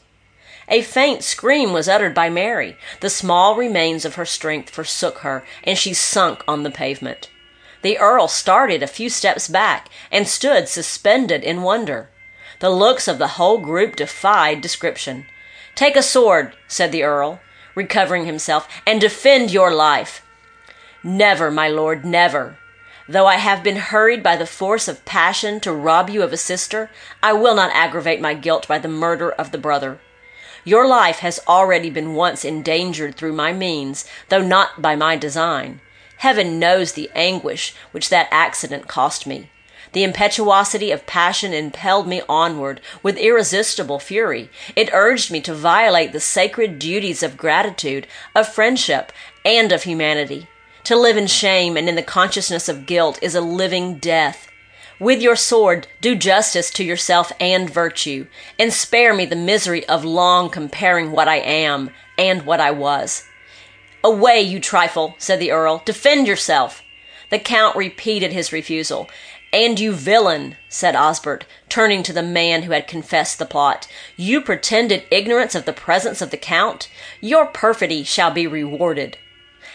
A 0.73 0.81
faint 0.81 1.21
scream 1.21 1.73
was 1.73 1.89
uttered 1.89 2.13
by 2.15 2.29
Mary. 2.29 2.77
The 3.01 3.09
small 3.09 3.57
remains 3.57 4.05
of 4.05 4.15
her 4.15 4.25
strength 4.25 4.69
forsook 4.69 5.17
her, 5.17 5.43
and 5.65 5.77
she 5.77 5.93
sunk 5.93 6.45
on 6.47 6.63
the 6.63 6.71
pavement. 6.71 7.29
The 7.81 7.97
Earl 7.97 8.29
started 8.29 8.81
a 8.81 8.87
few 8.87 9.09
steps 9.09 9.49
back, 9.49 9.89
and 10.13 10.29
stood 10.29 10.69
suspended 10.69 11.43
in 11.43 11.61
wonder. 11.61 12.09
The 12.61 12.69
looks 12.69 13.09
of 13.09 13.17
the 13.17 13.35
whole 13.35 13.57
group 13.57 13.97
defied 13.97 14.61
description. 14.61 15.25
Take 15.75 15.97
a 15.97 16.01
sword, 16.01 16.55
said 16.69 16.93
the 16.93 17.03
Earl, 17.03 17.41
recovering 17.75 18.25
himself, 18.25 18.69
and 18.87 19.01
defend 19.01 19.51
your 19.51 19.73
life. 19.73 20.25
Never, 21.03 21.51
my 21.51 21.67
lord, 21.67 22.05
never. 22.05 22.57
Though 23.09 23.27
I 23.27 23.35
have 23.35 23.61
been 23.61 23.75
hurried 23.75 24.23
by 24.23 24.37
the 24.37 24.45
force 24.45 24.87
of 24.87 25.03
passion 25.03 25.59
to 25.61 25.73
rob 25.73 26.09
you 26.09 26.23
of 26.23 26.31
a 26.31 26.37
sister, 26.37 26.89
I 27.21 27.33
will 27.33 27.55
not 27.55 27.73
aggravate 27.73 28.21
my 28.21 28.35
guilt 28.35 28.69
by 28.69 28.79
the 28.79 28.87
murder 28.87 29.31
of 29.33 29.51
the 29.51 29.57
brother. 29.57 29.99
Your 30.63 30.87
life 30.87 31.19
has 31.19 31.39
already 31.47 31.89
been 31.89 32.13
once 32.13 32.45
endangered 32.45 33.15
through 33.15 33.33
my 33.33 33.51
means, 33.51 34.05
though 34.29 34.41
not 34.41 34.81
by 34.81 34.95
my 34.95 35.15
design. 35.15 35.81
Heaven 36.17 36.59
knows 36.59 36.91
the 36.91 37.09
anguish 37.15 37.73
which 37.91 38.09
that 38.09 38.27
accident 38.29 38.87
cost 38.87 39.25
me. 39.25 39.49
The 39.93 40.03
impetuosity 40.03 40.91
of 40.91 41.07
passion 41.07 41.51
impelled 41.51 42.07
me 42.07 42.21
onward 42.29 42.79
with 43.01 43.17
irresistible 43.17 43.99
fury. 43.99 44.49
It 44.75 44.93
urged 44.93 45.31
me 45.31 45.41
to 45.41 45.53
violate 45.53 46.13
the 46.13 46.19
sacred 46.19 46.77
duties 46.77 47.23
of 47.23 47.37
gratitude, 47.37 48.07
of 48.35 48.47
friendship, 48.47 49.11
and 49.43 49.71
of 49.71 49.83
humanity. 49.83 50.47
To 50.85 50.95
live 50.95 51.17
in 51.17 51.27
shame 51.27 51.75
and 51.75 51.89
in 51.89 51.95
the 51.95 52.03
consciousness 52.03 52.69
of 52.69 52.85
guilt 52.85 53.17
is 53.21 53.35
a 53.35 53.41
living 53.41 53.97
death. 53.97 54.50
With 55.01 55.19
your 55.19 55.35
sword, 55.35 55.87
do 55.99 56.15
justice 56.15 56.69
to 56.69 56.83
yourself 56.83 57.31
and 57.39 57.67
virtue, 57.67 58.27
and 58.59 58.71
spare 58.71 59.15
me 59.15 59.25
the 59.25 59.35
misery 59.35 59.83
of 59.89 60.05
long 60.05 60.51
comparing 60.51 61.11
what 61.11 61.27
I 61.27 61.37
am 61.37 61.89
and 62.19 62.43
what 62.43 62.59
I 62.59 62.69
was. 62.69 63.27
Away, 64.03 64.41
you 64.41 64.59
trifle, 64.59 65.15
said 65.17 65.39
the 65.39 65.49
Earl. 65.49 65.81
Defend 65.85 66.27
yourself. 66.27 66.83
The 67.31 67.39
Count 67.39 67.75
repeated 67.75 68.31
his 68.31 68.53
refusal. 68.53 69.09
And 69.51 69.79
you 69.79 69.93
villain, 69.93 70.55
said 70.69 70.93
Osbert, 70.93 71.45
turning 71.67 72.03
to 72.03 72.13
the 72.13 72.21
man 72.21 72.61
who 72.61 72.71
had 72.71 72.87
confessed 72.87 73.39
the 73.39 73.45
plot, 73.47 73.87
you 74.17 74.39
pretended 74.39 75.05
ignorance 75.09 75.55
of 75.55 75.65
the 75.65 75.73
presence 75.73 76.21
of 76.21 76.29
the 76.29 76.37
Count? 76.37 76.91
Your 77.21 77.47
perfidy 77.47 78.03
shall 78.03 78.29
be 78.29 78.45
rewarded. 78.45 79.17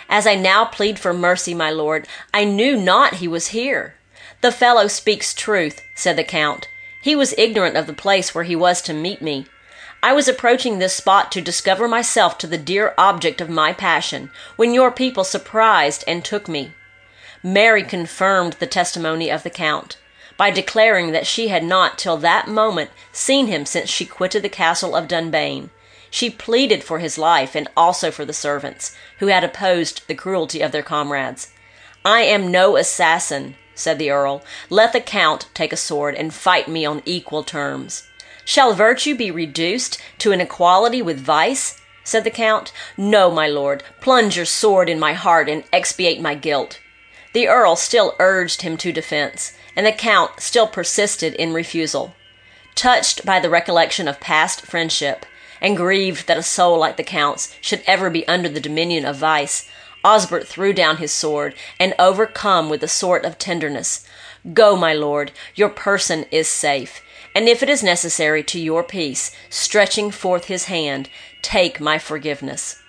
As 0.09 0.25
I 0.25 0.37
now 0.37 0.67
plead 0.67 1.01
for 1.01 1.13
mercy, 1.13 1.53
my 1.53 1.73
lord, 1.73 2.07
I 2.33 2.45
knew 2.45 2.77
not 2.77 3.15
he 3.15 3.27
was 3.27 3.49
here. 3.49 3.97
The 4.41 4.53
fellow 4.53 4.87
speaks 4.89 5.33
truth, 5.33 5.83
said 5.95 6.17
the 6.17 6.25
Count. 6.25 6.69
He 7.03 7.17
was 7.17 7.35
ignorant 7.39 7.77
of 7.77 7.87
the 7.87 7.93
place 7.93 8.35
where 8.35 8.45
he 8.45 8.57
was 8.57 8.83
to 8.83 8.93
meet 8.93 9.23
me. 9.23 9.47
I 10.03 10.13
was 10.13 10.29
approaching 10.29 10.79
this 10.79 10.95
spot 10.95 11.33
to 11.33 11.41
discover 11.41 11.89
myself 11.89 12.37
to 12.39 12.47
the 12.47 12.59
dear 12.59 12.95
object 12.99 13.41
of 13.41 13.49
my 13.49 13.73
passion, 13.73 14.31
when 14.57 14.75
your 14.75 14.91
people 14.91 15.25
surprised 15.25 16.05
and 16.07 16.25
took 16.25 16.49
me. 16.49 16.73
Mary 17.43 17.83
confirmed 17.83 18.55
the 18.55 18.67
testimony 18.67 19.31
of 19.31 19.43
the 19.43 19.51
Count 19.51 19.97
by 20.37 20.51
declaring 20.51 21.13
that 21.13 21.27
she 21.27 21.49
had 21.49 21.65
not 21.65 21.97
till 21.97 22.17
that 22.19 22.49
moment 22.49 22.91
seen 23.13 23.47
him 23.47 23.65
since 23.65 23.89
she 23.89 24.05
quitted 24.05 24.43
the 24.43 24.49
castle 24.49 24.95
of 24.95 25.09
Dunbayne, 25.09 25.71
she 26.11 26.31
pleaded 26.31 26.85
for 26.85 26.99
his 26.99 27.19
life 27.19 27.55
and 27.55 27.69
also 27.77 28.11
for 28.11 28.25
the 28.25 28.33
servants, 28.33 28.95
who 29.19 29.27
had 29.29 29.45
opposed 29.45 30.07
the 30.09 30.15
cruelty 30.15 30.61
of 30.61 30.73
their 30.73 30.83
comrades. 30.83 31.53
I 32.05 32.23
am 32.23 32.51
no 32.51 32.77
assassin, 32.77 33.57
said 33.77 33.99
the 33.99 34.11
Earl. 34.11 34.43
Let 34.69 34.93
the 34.93 35.01
Count 35.01 35.49
take 35.55 35.73
a 35.73 35.77
sword 35.77 36.15
and 36.15 36.35
fight 36.35 36.67
me 36.67 36.85
on 36.85 37.03
equal 37.05 37.45
terms. 37.45 38.09
Shall 38.45 38.75
virtue 38.75 39.15
be 39.15 39.31
reduced 39.31 40.01
to 40.19 40.33
an 40.33 40.41
equality 40.41 41.03
with 41.03 41.21
vice? 41.21 41.81
said 42.05 42.25
the 42.25 42.31
Count. 42.31 42.73
No, 42.97 43.31
my 43.31 43.49
lord. 43.49 43.83
Plunge 44.01 44.37
your 44.37 44.47
sword 44.47 44.89
in 44.89 44.99
my 44.99 45.13
heart 45.13 45.49
and 45.49 45.65
expiate 45.73 46.21
my 46.21 46.35
guilt. 46.35 46.81
The 47.33 47.49
Earl 47.49 47.77
still 47.77 48.15
urged 48.19 48.63
him 48.63 48.77
to 48.79 48.93
defense, 48.93 49.53
and 49.75 49.85
the 49.85 49.93
Count 49.93 50.41
still 50.41 50.67
persisted 50.67 51.35
in 51.35 51.53
refusal. 51.53 52.15
Touched 52.75 53.27
by 53.27 53.41
the 53.41 53.51
recollection 53.51 54.07
of 54.09 54.21
past 54.21 54.63
friendship, 54.63 55.27
and 55.61 55.77
grieved 55.77 56.27
that 56.29 56.39
a 56.39 56.43
soul 56.43 56.79
like 56.79 56.97
the 56.97 57.03
Count's 57.03 57.55
should 57.61 57.83
ever 57.87 58.11
be 58.11 58.27
under 58.29 58.49
the 58.49 58.61
dominion 58.61 59.05
of 59.05 59.17
vice, 59.17 59.69
Osbert 60.07 60.47
threw 60.47 60.73
down 60.73 60.99
his 60.99 61.13
sword, 61.13 61.57
and 61.81 61.93
overcome 61.99 62.71
with 62.71 62.81
a 62.85 62.89
sort 62.89 63.25
of 63.25 63.39
tenderness, 63.39 64.07
Go, 64.55 64.77
my 64.77 64.93
lord, 64.93 65.33
your 65.57 65.69
person 65.69 66.27
is 66.31 66.47
safe, 66.47 67.03
and 67.35 67.49
if 67.49 67.61
it 67.61 67.69
is 67.69 67.83
necessary 67.83 68.45
to 68.45 68.61
your 68.61 68.85
peace, 68.85 69.35
stretching 69.51 70.13
forth 70.13 70.45
his 70.45 70.67
hand, 70.67 71.11
take 71.43 71.81
my 71.81 71.99
forgiveness. 71.99 72.81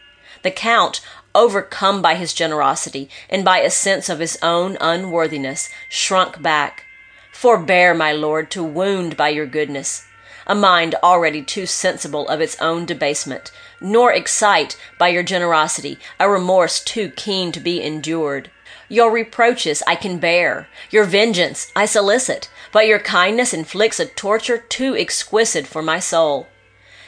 The 0.43 0.51
Count, 0.51 1.01
overcome 1.33 2.03
by 2.03 2.13
his 2.13 2.35
generosity 2.35 3.09
and 3.31 3.43
by 3.43 3.61
a 3.61 3.71
sense 3.71 4.09
of 4.09 4.19
his 4.19 4.37
own 4.43 4.77
unworthiness, 4.79 5.69
shrunk 5.89 6.39
back. 6.43 6.85
Forbear, 7.33 7.95
my 7.95 8.11
lord, 8.11 8.51
to 8.51 8.63
wound 8.63 9.17
by 9.17 9.29
your 9.29 9.47
goodness 9.47 10.05
a 10.47 10.55
mind 10.55 10.95
already 11.03 11.43
too 11.43 11.65
sensible 11.65 12.27
of 12.29 12.39
its 12.39 12.59
own 12.61 12.85
debasement, 12.85 13.51
nor 13.79 14.11
excite, 14.11 14.77
by 14.97 15.09
your 15.09 15.23
generosity, 15.23 15.99
a 16.19 16.29
remorse 16.29 16.83
too 16.83 17.09
keen 17.09 17.51
to 17.51 17.59
be 17.59 17.81
endured. 17.81 18.49
Your 18.89 19.11
reproaches 19.11 19.83
I 19.85 19.95
can 19.95 20.17
bear, 20.17 20.67
your 20.89 21.03
vengeance 21.03 21.71
I 21.75 21.85
solicit, 21.85 22.49
but 22.71 22.87
your 22.87 22.99
kindness 22.99 23.53
inflicts 23.53 23.99
a 23.99 24.05
torture 24.05 24.57
too 24.57 24.95
exquisite 24.95 25.67
for 25.67 25.81
my 25.81 25.99
soul. 25.99 26.47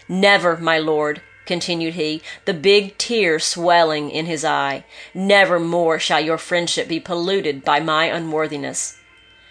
Never, 0.08 0.58
my 0.58 0.78
lord, 0.78 1.22
continued 1.46 1.96
he, 1.96 2.22
the 2.46 2.54
big 2.54 2.98
tear 2.98 3.40
swelling 3.40 4.12
in 4.12 4.26
his 4.26 4.46
eye, 4.46 4.86
never 5.14 5.60
more 5.60 5.98
shall 6.00 6.20
your 6.20 6.38
friendship 6.38 6.88
be 6.88 7.00
polluted 7.00 7.64
by 7.64 7.80
my 7.80 8.06
unworthiness. 8.06 9.00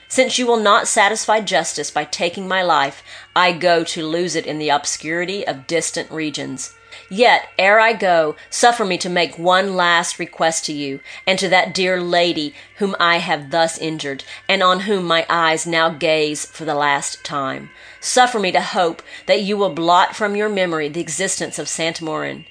Since 0.07 0.39
you 0.39 0.47
will 0.47 0.59
not 0.59 0.89
satisfy 0.89 1.41
justice 1.41 1.91
by 1.91 2.05
taking 2.05 2.49
my 2.49 2.63
life, 2.63 3.03
I 3.37 3.53
go 3.53 3.85
to 3.85 4.07
lose 4.07 4.37
it 4.37 4.47
in 4.47 4.59
the 4.59 4.71
obscurity 4.71 5.47
of 5.47 5.67
distant 5.67 6.11
regions. 6.11 6.75
Yet, 7.11 7.49
ere 7.59 7.81
I 7.81 7.95
go, 7.95 8.37
suffer 8.51 8.85
me 8.85 8.99
to 8.99 9.09
make 9.09 9.39
one 9.39 9.75
last 9.75 10.19
request 10.19 10.67
to 10.67 10.75
you, 10.75 11.01
and 11.27 11.39
to 11.39 11.49
that 11.49 11.73
dear 11.73 12.01
lady 12.01 12.55
whom 12.77 12.95
I 13.01 13.17
have 13.19 13.51
thus 13.51 13.79
injured, 13.79 14.25
and 14.47 14.63
on 14.63 14.81
whom 14.81 15.05
my 15.05 15.25
eyes 15.31 15.67
now 15.67 15.89
gaze 15.89 16.45
for 16.45 16.67
the 16.67 16.75
last 16.75 17.25
time. 17.25 17.71
Suffer 17.99 18.39
me 18.39 18.53
to 18.53 18.61
hope 18.61 19.03
that 19.25 19.41
you 19.41 19.57
will 19.57 19.73
blot 19.73 20.15
from 20.15 20.37
your 20.37 20.51
memory 20.51 20.89
the 20.89 21.01
existence 21.01 21.59
of 21.59 21.69
Saint 21.69 22.03
Morin. 22.03 22.45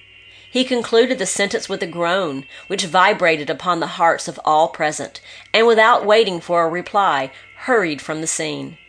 He 0.49 0.63
concluded 0.63 1.19
the 1.19 1.27
sentence 1.27 1.69
with 1.69 1.83
a 1.83 1.87
groan, 1.87 2.45
which 2.65 2.85
vibrated 2.85 3.51
upon 3.51 3.79
the 3.79 3.87
hearts 3.87 4.27
of 4.27 4.39
all 4.43 4.69
present, 4.69 5.21
and 5.53 5.67
without 5.67 6.03
waiting 6.03 6.39
for 6.39 6.63
a 6.63 6.69
reply, 6.69 7.31
hurried 7.59 8.01
from 8.01 8.21
the 8.21 8.27
scene. 8.27 8.79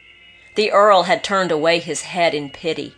The 0.54 0.72
Earl 0.72 1.02
had 1.02 1.22
turned 1.22 1.52
away 1.52 1.78
his 1.78 2.02
head 2.02 2.32
in 2.32 2.48
pity, 2.48 2.94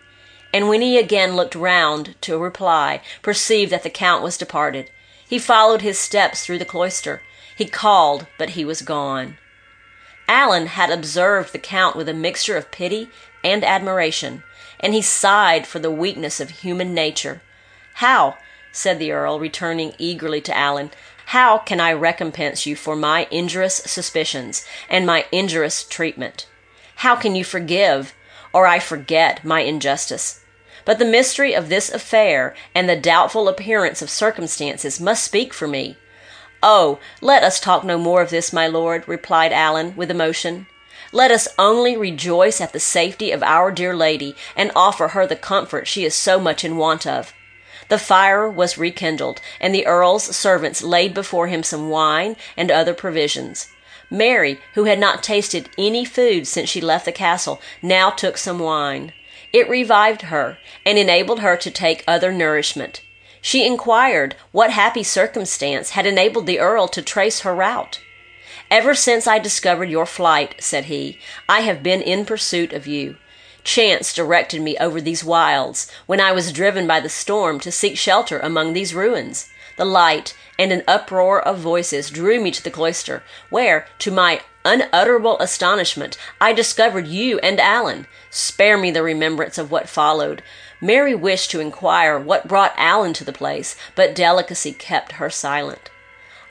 and 0.52 0.68
when 0.68 0.80
he 0.80 0.98
again 0.98 1.36
looked 1.36 1.54
round 1.54 2.14
to 2.22 2.38
reply, 2.38 3.00
perceived 3.22 3.72
that 3.72 3.82
the 3.82 3.90
Count 3.90 4.22
was 4.22 4.38
departed. 4.38 4.90
He 5.28 5.38
followed 5.38 5.82
his 5.82 5.98
steps 5.98 6.44
through 6.44 6.58
the 6.58 6.64
cloister. 6.64 7.22
He 7.56 7.66
called, 7.66 8.26
but 8.38 8.50
he 8.50 8.64
was 8.64 8.82
gone. 8.82 9.36
Alan 10.26 10.66
had 10.66 10.90
observed 10.90 11.52
the 11.52 11.58
Count 11.58 11.96
with 11.96 12.08
a 12.08 12.14
mixture 12.14 12.56
of 12.56 12.70
pity 12.70 13.10
and 13.44 13.64
admiration, 13.64 14.42
and 14.78 14.94
he 14.94 15.02
sighed 15.02 15.66
for 15.66 15.78
the 15.78 15.90
weakness 15.90 16.40
of 16.40 16.50
human 16.50 16.94
nature. 16.94 17.42
How, 17.94 18.38
said 18.72 18.98
the 18.98 19.12
Earl, 19.12 19.38
returning 19.38 19.92
eagerly 19.98 20.40
to 20.42 20.56
Alan, 20.56 20.90
how 21.26 21.58
can 21.58 21.80
I 21.80 21.92
recompense 21.92 22.66
you 22.66 22.74
for 22.74 22.96
my 22.96 23.28
injurious 23.30 23.76
suspicions 23.76 24.66
and 24.88 25.06
my 25.06 25.26
injurious 25.30 25.84
treatment? 25.84 26.46
How 26.96 27.14
can 27.14 27.34
you 27.36 27.44
forgive, 27.44 28.14
or 28.52 28.66
I 28.66 28.78
forget, 28.78 29.44
my 29.44 29.60
injustice? 29.60 30.40
But 30.84 30.98
the 30.98 31.04
mystery 31.04 31.54
of 31.54 31.68
this 31.68 31.90
affair 31.90 32.54
and 32.74 32.88
the 32.88 32.96
doubtful 32.96 33.48
appearance 33.48 34.02
of 34.02 34.10
circumstances 34.10 35.00
must 35.00 35.24
speak 35.24 35.52
for 35.52 35.68
me. 35.68 35.96
Oh, 36.62 36.98
let 37.20 37.42
us 37.42 37.60
talk 37.60 37.84
no 37.84 37.98
more 37.98 38.22
of 38.22 38.30
this, 38.30 38.52
my 38.52 38.66
lord, 38.66 39.06
replied 39.06 39.52
Alan 39.52 39.94
with 39.96 40.10
emotion. 40.10 40.66
Let 41.12 41.30
us 41.30 41.48
only 41.58 41.96
rejoice 41.96 42.60
at 42.60 42.72
the 42.72 42.80
safety 42.80 43.32
of 43.32 43.42
our 43.42 43.72
dear 43.72 43.96
lady, 43.96 44.36
and 44.56 44.70
offer 44.76 45.08
her 45.08 45.26
the 45.26 45.36
comfort 45.36 45.88
she 45.88 46.04
is 46.04 46.14
so 46.14 46.38
much 46.38 46.64
in 46.64 46.76
want 46.76 47.06
of. 47.06 47.32
The 47.88 47.98
fire 47.98 48.48
was 48.48 48.78
rekindled, 48.78 49.40
and 49.60 49.74
the 49.74 49.86
earl's 49.86 50.36
servants 50.36 50.82
laid 50.82 51.12
before 51.12 51.48
him 51.48 51.62
some 51.62 51.88
wine 51.88 52.36
and 52.56 52.70
other 52.70 52.94
provisions. 52.94 53.68
Mary, 54.10 54.60
who 54.74 54.84
had 54.84 54.98
not 54.98 55.22
tasted 55.22 55.70
any 55.78 56.04
food 56.04 56.46
since 56.46 56.68
she 56.68 56.80
left 56.80 57.04
the 57.04 57.12
castle, 57.12 57.60
now 57.80 58.10
took 58.10 58.36
some 58.36 58.58
wine. 58.58 59.12
It 59.52 59.68
revived 59.68 60.22
her, 60.22 60.58
and 60.84 60.98
enabled 60.98 61.40
her 61.40 61.56
to 61.56 61.70
take 61.70 62.04
other 62.06 62.32
nourishment. 62.32 63.02
She 63.40 63.64
inquired 63.64 64.36
what 64.52 64.70
happy 64.70 65.02
circumstance 65.02 65.90
had 65.90 66.06
enabled 66.06 66.46
the 66.46 66.58
earl 66.58 66.88
to 66.88 67.02
trace 67.02 67.40
her 67.40 67.54
route. 67.54 68.00
Ever 68.70 68.94
since 68.94 69.26
I 69.26 69.38
discovered 69.38 69.90
your 69.90 70.06
flight, 70.06 70.56
said 70.58 70.84
he, 70.84 71.18
I 71.48 71.60
have 71.60 71.82
been 71.82 72.02
in 72.02 72.24
pursuit 72.24 72.72
of 72.72 72.86
you. 72.86 73.16
Chance 73.64 74.14
directed 74.14 74.60
me 74.60 74.76
over 74.78 75.00
these 75.00 75.24
wilds, 75.24 75.90
when 76.06 76.20
I 76.20 76.32
was 76.32 76.52
driven 76.52 76.86
by 76.86 77.00
the 77.00 77.08
storm 77.08 77.60
to 77.60 77.72
seek 77.72 77.96
shelter 77.98 78.38
among 78.38 78.72
these 78.72 78.94
ruins. 78.94 79.48
The 79.80 79.86
light 79.86 80.34
and 80.58 80.72
an 80.72 80.82
uproar 80.86 81.40
of 81.40 81.56
voices 81.56 82.10
drew 82.10 82.38
me 82.38 82.50
to 82.50 82.62
the 82.62 82.70
cloister, 82.70 83.22
where, 83.48 83.86
to 84.00 84.10
my 84.10 84.42
unutterable 84.62 85.38
astonishment, 85.38 86.18
I 86.38 86.52
discovered 86.52 87.06
you 87.06 87.38
and 87.38 87.58
Alan. 87.58 88.06
Spare 88.28 88.76
me 88.76 88.90
the 88.90 89.02
remembrance 89.02 89.56
of 89.56 89.70
what 89.70 89.88
followed. 89.88 90.42
Mary 90.82 91.14
wished 91.14 91.50
to 91.52 91.60
inquire 91.60 92.18
what 92.18 92.46
brought 92.46 92.74
Alan 92.76 93.14
to 93.14 93.24
the 93.24 93.32
place, 93.32 93.74
but 93.94 94.14
delicacy 94.14 94.72
kept 94.72 95.12
her 95.12 95.30
silent. 95.30 95.88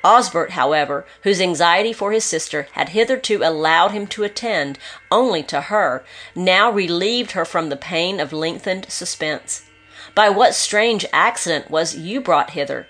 Osbert, 0.03 0.53
however, 0.53 1.05
whose 1.21 1.39
anxiety 1.39 1.93
for 1.93 2.11
his 2.11 2.23
sister 2.23 2.67
had 2.71 2.89
hitherto 2.89 3.43
allowed 3.43 3.91
him 3.91 4.07
to 4.07 4.23
attend 4.23 4.79
only 5.11 5.43
to 5.43 5.61
her, 5.61 6.03
now 6.33 6.71
relieved 6.71 7.33
her 7.33 7.45
from 7.45 7.69
the 7.69 7.77
pain 7.77 8.19
of 8.19 8.33
lengthened 8.33 8.87
suspense. 8.89 9.67
By 10.15 10.29
what 10.29 10.55
strange 10.55 11.05
accident 11.13 11.69
was 11.69 11.95
you 11.95 12.21
brought 12.21 12.49
hither? 12.57 12.87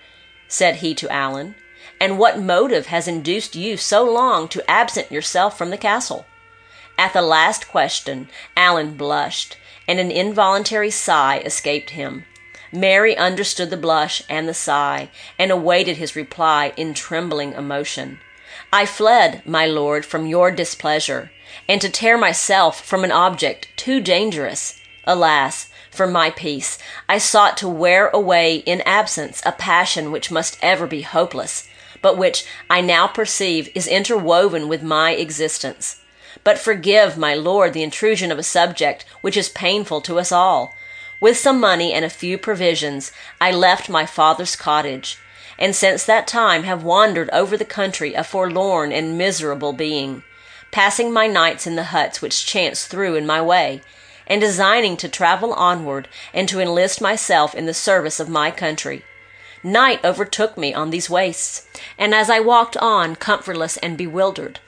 Said 0.50 0.78
he 0.78 0.94
to 0.96 1.10
Alan, 1.10 1.56
and 2.02 2.20
what 2.20 2.40
motive 2.40 2.88
has 2.88 3.08
induced 3.08 3.56
you 3.56 3.78
so 3.78 4.04
long 4.04 4.50
to 4.50 4.70
absent 4.70 5.12
yourself 5.12 5.58
from 5.58 5.70
the 5.70 5.78
castle? 5.78 6.26
At 6.98 7.14
the 7.14 7.22
last 7.22 7.70
question, 7.70 8.28
Alan 8.58 8.98
blushed, 8.98 9.56
and 9.88 10.00
an 10.00 10.12
involuntary 10.12 10.92
sigh 10.92 11.40
escaped 11.40 11.92
him. 11.92 12.26
Mary 12.72 13.18
understood 13.18 13.70
the 13.70 13.78
blush 13.78 14.22
and 14.30 14.48
the 14.48 14.54
sigh, 14.54 15.10
and 15.38 15.52
awaited 15.52 15.98
his 15.98 16.16
reply 16.16 16.74
in 16.76 16.94
trembling 16.94 17.54
emotion. 17.54 18.20
I 18.72 18.86
fled, 18.86 19.42
my 19.46 19.66
lord, 19.66 20.06
from 20.06 20.28
your 20.28 20.52
displeasure, 20.52 21.32
and 21.68 21.82
to 21.82 21.90
tear 21.90 22.18
myself 22.18 22.84
from 22.84 23.04
an 23.04 23.12
object 23.12 23.70
too 23.76 24.02
dangerous. 24.02 24.79
Alas, 25.10 25.70
for 25.90 26.06
my 26.06 26.30
peace, 26.30 26.78
I 27.10 27.18
sought 27.18 27.58
to 27.58 27.68
wear 27.68 28.10
away 28.10 28.58
in 28.58 28.82
absence 28.82 29.42
a 29.44 29.52
passion 29.52 30.12
which 30.12 30.30
must 30.30 30.60
ever 30.62 30.86
be 30.86 31.02
hopeless, 31.02 31.68
but 32.04 32.16
which 32.16 32.46
I 32.70 32.82
now 32.82 33.08
perceive 33.08 33.70
is 33.74 33.88
interwoven 33.88 34.70
with 34.70 34.84
my 34.84 35.14
existence. 35.14 36.02
But 36.44 36.60
forgive, 36.60 37.18
my 37.18 37.34
lord, 37.34 37.74
the 37.74 37.82
intrusion 37.82 38.32
of 38.32 38.38
a 38.38 38.44
subject 38.44 39.04
which 39.22 39.36
is 39.36 39.50
painful 39.50 40.02
to 40.02 40.20
us 40.20 40.32
all. 40.32 40.76
With 41.20 41.38
some 41.38 41.60
money 41.60 41.92
and 41.92 42.06
a 42.06 42.10
few 42.10 42.38
provisions, 42.38 43.12
I 43.42 43.52
left 43.52 43.90
my 43.90 44.06
father's 44.06 44.56
cottage, 44.56 45.18
and 45.58 45.76
since 45.76 46.06
that 46.06 46.28
time 46.28 46.64
have 46.64 46.84
wandered 46.84 47.32
over 47.32 47.58
the 47.58 47.66
country 47.66 48.14
a 48.14 48.24
forlorn 48.24 48.92
and 48.92 49.18
miserable 49.18 49.74
being, 49.74 50.22
passing 50.72 51.12
my 51.12 51.26
nights 51.26 51.66
in 51.66 51.76
the 51.76 51.86
huts 51.86 52.22
which 52.22 52.46
chance 52.46 52.86
threw 52.86 53.16
in 53.16 53.26
my 53.26 53.42
way, 53.42 53.82
and 54.30 54.40
designing 54.40 54.96
to 54.96 55.10
travel 55.10 55.54
onward 55.54 56.08
and 56.34 56.48
to 56.48 56.60
enlist 56.60 57.02
myself 57.02 57.56
in 57.56 57.66
the 57.66 57.74
service 57.74 58.20
of 58.20 58.30
my 58.30 58.52
country. 58.52 59.04
Night 59.64 60.00
overtook 60.06 60.58
me 60.58 60.74
on 60.74 60.90
these 60.90 61.10
wastes, 61.10 61.68
and 61.98 62.16
as 62.16 62.30
I 62.30 62.40
walked 62.40 62.78
on, 62.78 63.16
comfortless 63.16 63.76
and 63.78 63.98
bewildered, 63.98 64.60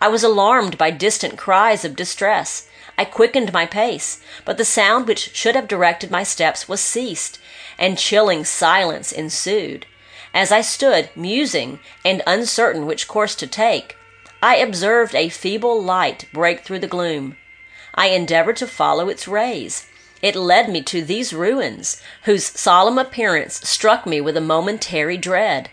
I 0.00 0.08
was 0.08 0.22
alarmed 0.22 0.78
by 0.78 0.90
distant 0.90 1.38
cries 1.38 1.84
of 1.84 1.96
distress. 1.96 2.68
I 2.98 3.04
quickened 3.06 3.52
my 3.52 3.66
pace, 3.66 4.22
but 4.44 4.58
the 4.58 4.64
sound 4.64 5.08
which 5.08 5.34
should 5.34 5.56
have 5.56 5.66
directed 5.66 6.10
my 6.10 6.22
steps 6.22 6.68
was 6.68 6.80
ceased, 6.80 7.40
and 7.78 7.98
chilling 7.98 8.44
silence 8.44 9.10
ensued. 9.10 9.86
As 10.32 10.52
I 10.52 10.60
stood, 10.60 11.08
musing 11.16 11.80
and 12.04 12.22
uncertain 12.26 12.84
which 12.84 13.08
course 13.08 13.34
to 13.36 13.46
take, 13.46 13.96
I 14.42 14.56
observed 14.56 15.14
a 15.14 15.30
feeble 15.30 15.82
light 15.82 16.26
break 16.32 16.60
through 16.60 16.80
the 16.80 16.86
gloom. 16.86 17.36
I 17.96 18.08
endeavored 18.08 18.56
to 18.58 18.66
follow 18.66 19.08
its 19.08 19.26
rays. 19.26 19.86
It 20.22 20.36
led 20.36 20.68
me 20.68 20.82
to 20.82 21.02
these 21.02 21.32
ruins, 21.32 22.00
whose 22.24 22.46
solemn 22.46 22.98
appearance 22.98 23.66
struck 23.68 24.06
me 24.06 24.20
with 24.20 24.36
a 24.36 24.40
momentary 24.40 25.16
dread. 25.16 25.70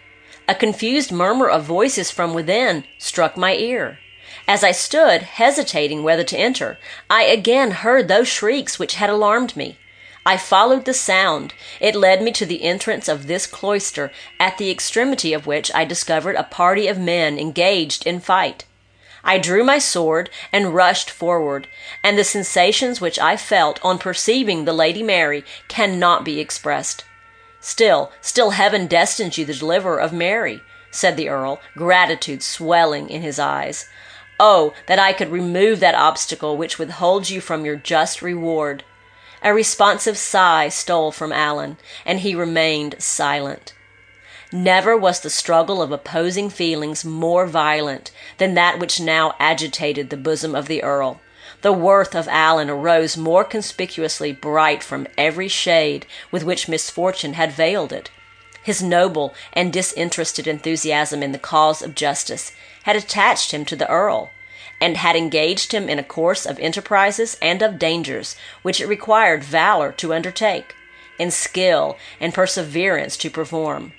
A 0.47 0.55
confused 0.55 1.12
murmur 1.12 1.49
of 1.49 1.63
voices 1.63 2.12
from 2.12 2.33
within 2.33 2.83
struck 2.97 3.38
my 3.38 3.55
ear. 3.55 3.99
As 4.47 4.63
I 4.63 4.71
stood, 4.71 5.21
hesitating 5.21 6.03
whether 6.03 6.23
to 6.23 6.38
enter, 6.38 6.77
I 7.09 7.23
again 7.23 7.71
heard 7.71 8.07
those 8.07 8.27
shrieks 8.27 8.77
which 8.77 8.95
had 8.95 9.09
alarmed 9.09 9.55
me. 9.55 9.77
I 10.25 10.38
followed 10.38 10.86
the 10.86 10.93
sound. 10.93 11.53
It 11.79 11.95
led 11.95 12.21
me 12.21 12.31
to 12.33 12.45
the 12.45 12.63
entrance 12.63 13.07
of 13.07 13.27
this 13.27 13.45
cloister, 13.45 14.12
at 14.39 14.57
the 14.57 14.71
extremity 14.71 15.33
of 15.33 15.45
which 15.45 15.73
I 15.73 15.83
discovered 15.86 16.36
a 16.36 16.43
party 16.43 16.88
of 16.88 16.97
men 16.97 17.38
engaged 17.38 18.07
in 18.07 18.19
fight. 18.19 18.65
I 19.23 19.38
drew 19.38 19.63
my 19.63 19.79
sword 19.79 20.29
and 20.51 20.75
rushed 20.75 21.09
forward, 21.09 21.67
and 22.03 22.17
the 22.17 22.23
sensations 22.23 22.99
which 22.99 23.17
I 23.17 23.38
felt 23.38 23.79
on 23.83 23.97
perceiving 23.97 24.65
the 24.65 24.73
Lady 24.73 25.01
Mary 25.01 25.45
cannot 25.67 26.25
be 26.25 26.39
expressed. 26.39 27.05
Still, 27.62 28.12
still 28.19 28.51
heaven 28.51 28.88
destines 28.88 29.38
you 29.38 29.45
the 29.45 29.53
deliverer 29.53 29.99
of 29.99 30.12
Mary, 30.12 30.62
said 30.91 31.15
the 31.15 31.29
Earl, 31.29 31.62
gratitude 31.77 32.43
swelling 32.43 33.09
in 33.09 33.21
his 33.21 33.39
eyes. 33.39 33.88
Oh, 34.39 34.73
that 34.88 34.99
I 34.99 35.13
could 35.13 35.31
remove 35.31 35.79
that 35.79 35.95
obstacle 35.95 36.57
which 36.57 36.77
withholds 36.77 37.31
you 37.31 37.39
from 37.39 37.63
your 37.63 37.77
just 37.77 38.21
reward. 38.21 38.83
A 39.41 39.53
responsive 39.53 40.17
sigh 40.17 40.67
stole 40.67 41.13
from 41.13 41.31
Alan, 41.31 41.77
and 42.05 42.19
he 42.19 42.36
remained 42.36 42.95
silent. 42.99 43.73
Never 44.55 44.95
was 44.95 45.19
the 45.19 45.31
struggle 45.31 45.81
of 45.81 45.91
opposing 45.91 46.51
feelings 46.51 47.03
more 47.03 47.47
violent 47.47 48.11
than 48.37 48.53
that 48.53 48.77
which 48.77 48.99
now 48.99 49.33
agitated 49.39 50.11
the 50.11 50.15
bosom 50.15 50.53
of 50.53 50.67
the 50.67 50.83
Earl. 50.83 51.19
The 51.63 51.73
worth 51.73 52.13
of 52.13 52.27
Alan 52.27 52.69
arose 52.69 53.17
more 53.17 53.43
conspicuously 53.43 54.31
bright 54.31 54.83
from 54.83 55.07
every 55.17 55.47
shade 55.47 56.05
with 56.29 56.43
which 56.43 56.67
misfortune 56.67 57.33
had 57.33 57.51
veiled 57.51 57.91
it. 57.91 58.11
His 58.61 58.83
noble 58.83 59.33
and 59.53 59.73
disinterested 59.73 60.45
enthusiasm 60.45 61.23
in 61.23 61.31
the 61.31 61.39
cause 61.39 61.81
of 61.81 61.95
justice 61.95 62.51
had 62.83 62.95
attached 62.95 63.53
him 63.53 63.65
to 63.65 63.75
the 63.75 63.89
Earl, 63.89 64.29
and 64.79 64.97
had 64.97 65.15
engaged 65.15 65.71
him 65.71 65.89
in 65.89 65.97
a 65.97 66.03
course 66.03 66.45
of 66.45 66.59
enterprises 66.59 67.37
and 67.41 67.63
of 67.63 67.79
dangers 67.79 68.35
which 68.61 68.79
it 68.79 68.85
required 68.85 69.43
valor 69.43 69.91
to 69.93 70.13
undertake, 70.13 70.75
and 71.19 71.33
skill 71.33 71.97
and 72.19 72.35
perseverance 72.35 73.17
to 73.17 73.31
perform, 73.31 73.93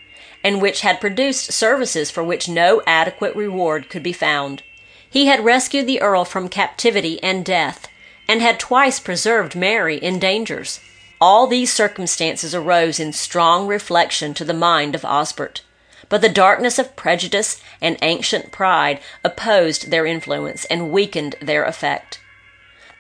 and 0.44 0.60
which 0.60 0.82
had 0.82 1.00
produced 1.00 1.50
services 1.50 2.10
for 2.10 2.22
which 2.22 2.48
no 2.48 2.82
adequate 2.86 3.34
reward 3.34 3.88
could 3.88 4.02
be 4.02 4.12
found. 4.12 4.62
He 5.08 5.26
had 5.26 5.44
rescued 5.44 5.86
the 5.86 6.02
Earl 6.02 6.24
from 6.26 6.48
captivity 6.48 7.20
and 7.22 7.44
death, 7.44 7.88
and 8.28 8.42
had 8.42 8.60
twice 8.60 9.00
preserved 9.00 9.56
Mary 9.56 9.96
in 9.96 10.18
dangers. 10.18 10.80
All 11.20 11.46
these 11.46 11.72
circumstances 11.72 12.54
arose 12.54 13.00
in 13.00 13.12
strong 13.12 13.66
reflection 13.66 14.34
to 14.34 14.44
the 14.44 14.52
mind 14.52 14.94
of 14.94 15.04
Osbert, 15.04 15.62
but 16.08 16.20
the 16.20 16.28
darkness 16.28 16.78
of 16.78 16.96
prejudice 16.96 17.62
and 17.80 17.96
ancient 18.02 18.52
pride 18.52 19.00
opposed 19.24 19.90
their 19.90 20.04
influence 20.04 20.66
and 20.66 20.90
weakened 20.90 21.36
their 21.40 21.64
effect. 21.64 22.20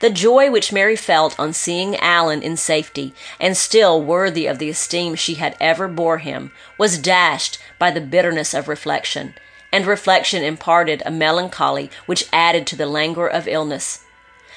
The 0.00 0.10
joy 0.10 0.50
which 0.50 0.72
Mary 0.72 0.96
felt 0.96 1.38
on 1.38 1.52
seeing 1.52 1.96
Alan 1.96 2.42
in 2.42 2.56
safety 2.56 3.14
and 3.40 3.56
still 3.56 4.02
worthy 4.02 4.46
of 4.46 4.58
the 4.58 4.68
esteem 4.68 5.14
she 5.14 5.34
had 5.34 5.56
ever 5.60 5.88
bore 5.88 6.18
him 6.18 6.52
was 6.76 6.98
dashed 6.98 7.58
by 7.78 7.90
the 7.90 8.00
bitterness 8.00 8.54
of 8.54 8.68
reflection, 8.68 9.34
and 9.72 9.86
reflection 9.86 10.42
imparted 10.42 11.02
a 11.04 11.10
melancholy 11.10 11.90
which 12.06 12.28
added 12.32 12.66
to 12.66 12.76
the 12.76 12.86
languor 12.86 13.28
of 13.28 13.48
illness. 13.48 14.00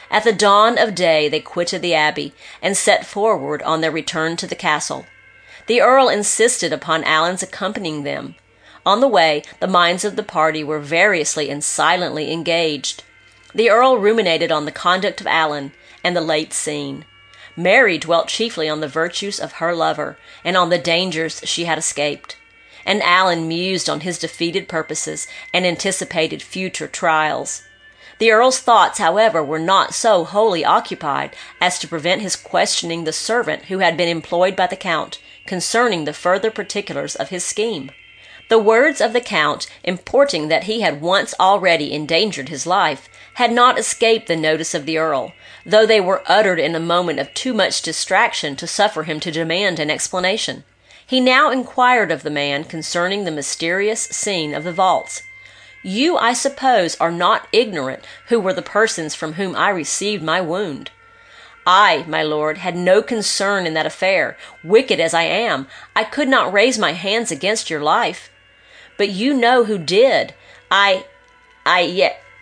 At 0.10 0.24
the 0.24 0.34
dawn 0.34 0.78
of 0.78 0.96
day 0.96 1.28
they 1.30 1.40
quitted 1.40 1.82
the 1.82 1.94
abbey 1.94 2.34
and 2.62 2.76
set 2.76 3.06
forward 3.06 3.62
on 3.64 3.82
their 3.82 3.92
return 3.92 4.38
to 4.38 4.48
the 4.48 4.56
castle. 4.56 5.06
The 5.68 5.82
earl 5.82 6.08
insisted 6.08 6.72
upon 6.72 7.04
Alan's 7.04 7.44
accompanying 7.44 8.04
them. 8.04 8.36
On 8.86 9.02
the 9.02 9.08
way, 9.08 9.44
the 9.60 9.68
minds 9.68 10.06
of 10.06 10.16
the 10.16 10.24
party 10.24 10.64
were 10.64 10.80
variously 10.80 11.50
and 11.50 11.62
silently 11.62 12.32
engaged. 12.32 13.04
The 13.54 13.70
earl 13.70 13.98
ruminated 13.98 14.52
on 14.52 14.66
the 14.66 14.72
conduct 14.72 15.22
of 15.22 15.28
Alan 15.28 15.72
and 16.04 16.16
the 16.16 16.22
late 16.22 16.54
scene. 16.54 17.06
Mary 17.56 17.98
dwelt 17.98 18.28
chiefly 18.28 18.70
on 18.70 18.82
the 18.82 18.88
virtues 18.88 19.40
of 19.40 19.54
her 19.54 19.74
lover 19.74 20.18
and 20.44 20.56
on 20.56 20.70
the 20.70 20.78
dangers 20.78 21.42
she 21.44 21.66
had 21.66 21.78
escaped. 21.78 22.38
And 22.86 23.02
Alan 23.02 23.48
mused 23.48 23.90
on 23.90 24.02
his 24.02 24.20
defeated 24.20 24.68
purposes 24.68 25.28
and 25.54 25.66
anticipated 25.66 26.42
future 26.42 26.88
trials. 26.88 27.64
The 28.20 28.32
earl's 28.32 28.60
thoughts, 28.60 29.00
however, 29.00 29.44
were 29.44 29.60
not 29.60 29.94
so 29.94 30.24
wholly 30.24 30.66
occupied 30.66 31.36
as 31.62 31.78
to 31.80 31.88
prevent 31.88 32.22
his 32.22 32.36
questioning 32.36 33.04
the 33.04 33.14
servant 33.14 33.66
who 33.66 33.80
had 33.80 33.98
been 33.98 34.10
employed 34.10 34.56
by 34.56 34.68
the 34.68 34.76
count 34.76 35.20
concerning 35.46 36.06
the 36.06 36.14
further 36.14 36.52
particulars 36.52 37.16
of 37.16 37.30
his 37.30 37.44
scheme. 37.44 37.92
The 38.50 38.60
words 38.60 39.02
of 39.02 39.12
the 39.12 39.20
count, 39.20 39.68
importing 39.84 40.48
that 40.48 40.64
he 40.64 40.80
had 40.80 41.02
once 41.02 41.34
already 41.38 41.92
endangered 41.92 42.48
his 42.48 42.66
life, 42.66 43.10
had 43.34 43.52
not 43.52 43.78
escaped 43.78 44.28
the 44.28 44.38
notice 44.38 44.74
of 44.74 44.86
the 44.86 44.98
earl, 44.98 45.34
though 45.66 45.86
they 45.86 46.00
were 46.00 46.24
uttered 46.28 46.58
in 46.58 46.74
a 46.74 46.80
moment 46.80 47.20
of 47.20 47.34
too 47.34 47.54
much 47.54 47.82
distraction 47.82 48.56
to 48.56 48.66
suffer 48.66 49.04
him 49.04 49.20
to 49.20 49.32
demand 49.32 49.80
an 49.80 49.90
explanation. 49.90 50.64
He 51.06 51.20
now 51.20 51.52
inquired 51.52 52.10
of 52.10 52.24
the 52.24 52.30
man 52.30 52.64
concerning 52.64 53.26
the 53.26 53.32
mysterious 53.32 54.04
scene 54.04 54.54
of 54.54 54.64
the 54.64 54.72
vaults. 54.72 55.24
You, 55.84 56.18
I 56.18 56.32
suppose, 56.32 56.96
are 57.02 57.12
not 57.12 57.50
ignorant 57.52 58.06
who 58.30 58.40
were 58.40 58.54
the 58.54 58.62
persons 58.62 59.14
from 59.14 59.34
whom 59.34 59.58
I 59.58 59.70
received 59.70 60.24
my 60.24 60.40
wound. 60.40 60.92
I, 61.66 62.06
my 62.08 62.24
lord, 62.24 62.60
had 62.60 62.78
no 62.78 63.02
concern 63.02 63.66
in 63.66 63.74
that 63.74 63.86
affair. 63.86 64.38
Wicked 64.64 65.02
as 65.02 65.14
I 65.14 65.24
am, 65.24 65.68
I 65.98 66.06
could 66.06 66.30
not 66.30 66.54
raise 66.54 66.78
my 66.78 66.94
hands 66.94 67.30
against 67.30 67.70
your 67.70 67.82
life. 67.82 68.30
But 68.98 69.10
you 69.10 69.34
know 69.34 69.64
who 69.64 69.78
did. 69.78 70.34
I, 70.72 71.06
I, 71.66 71.82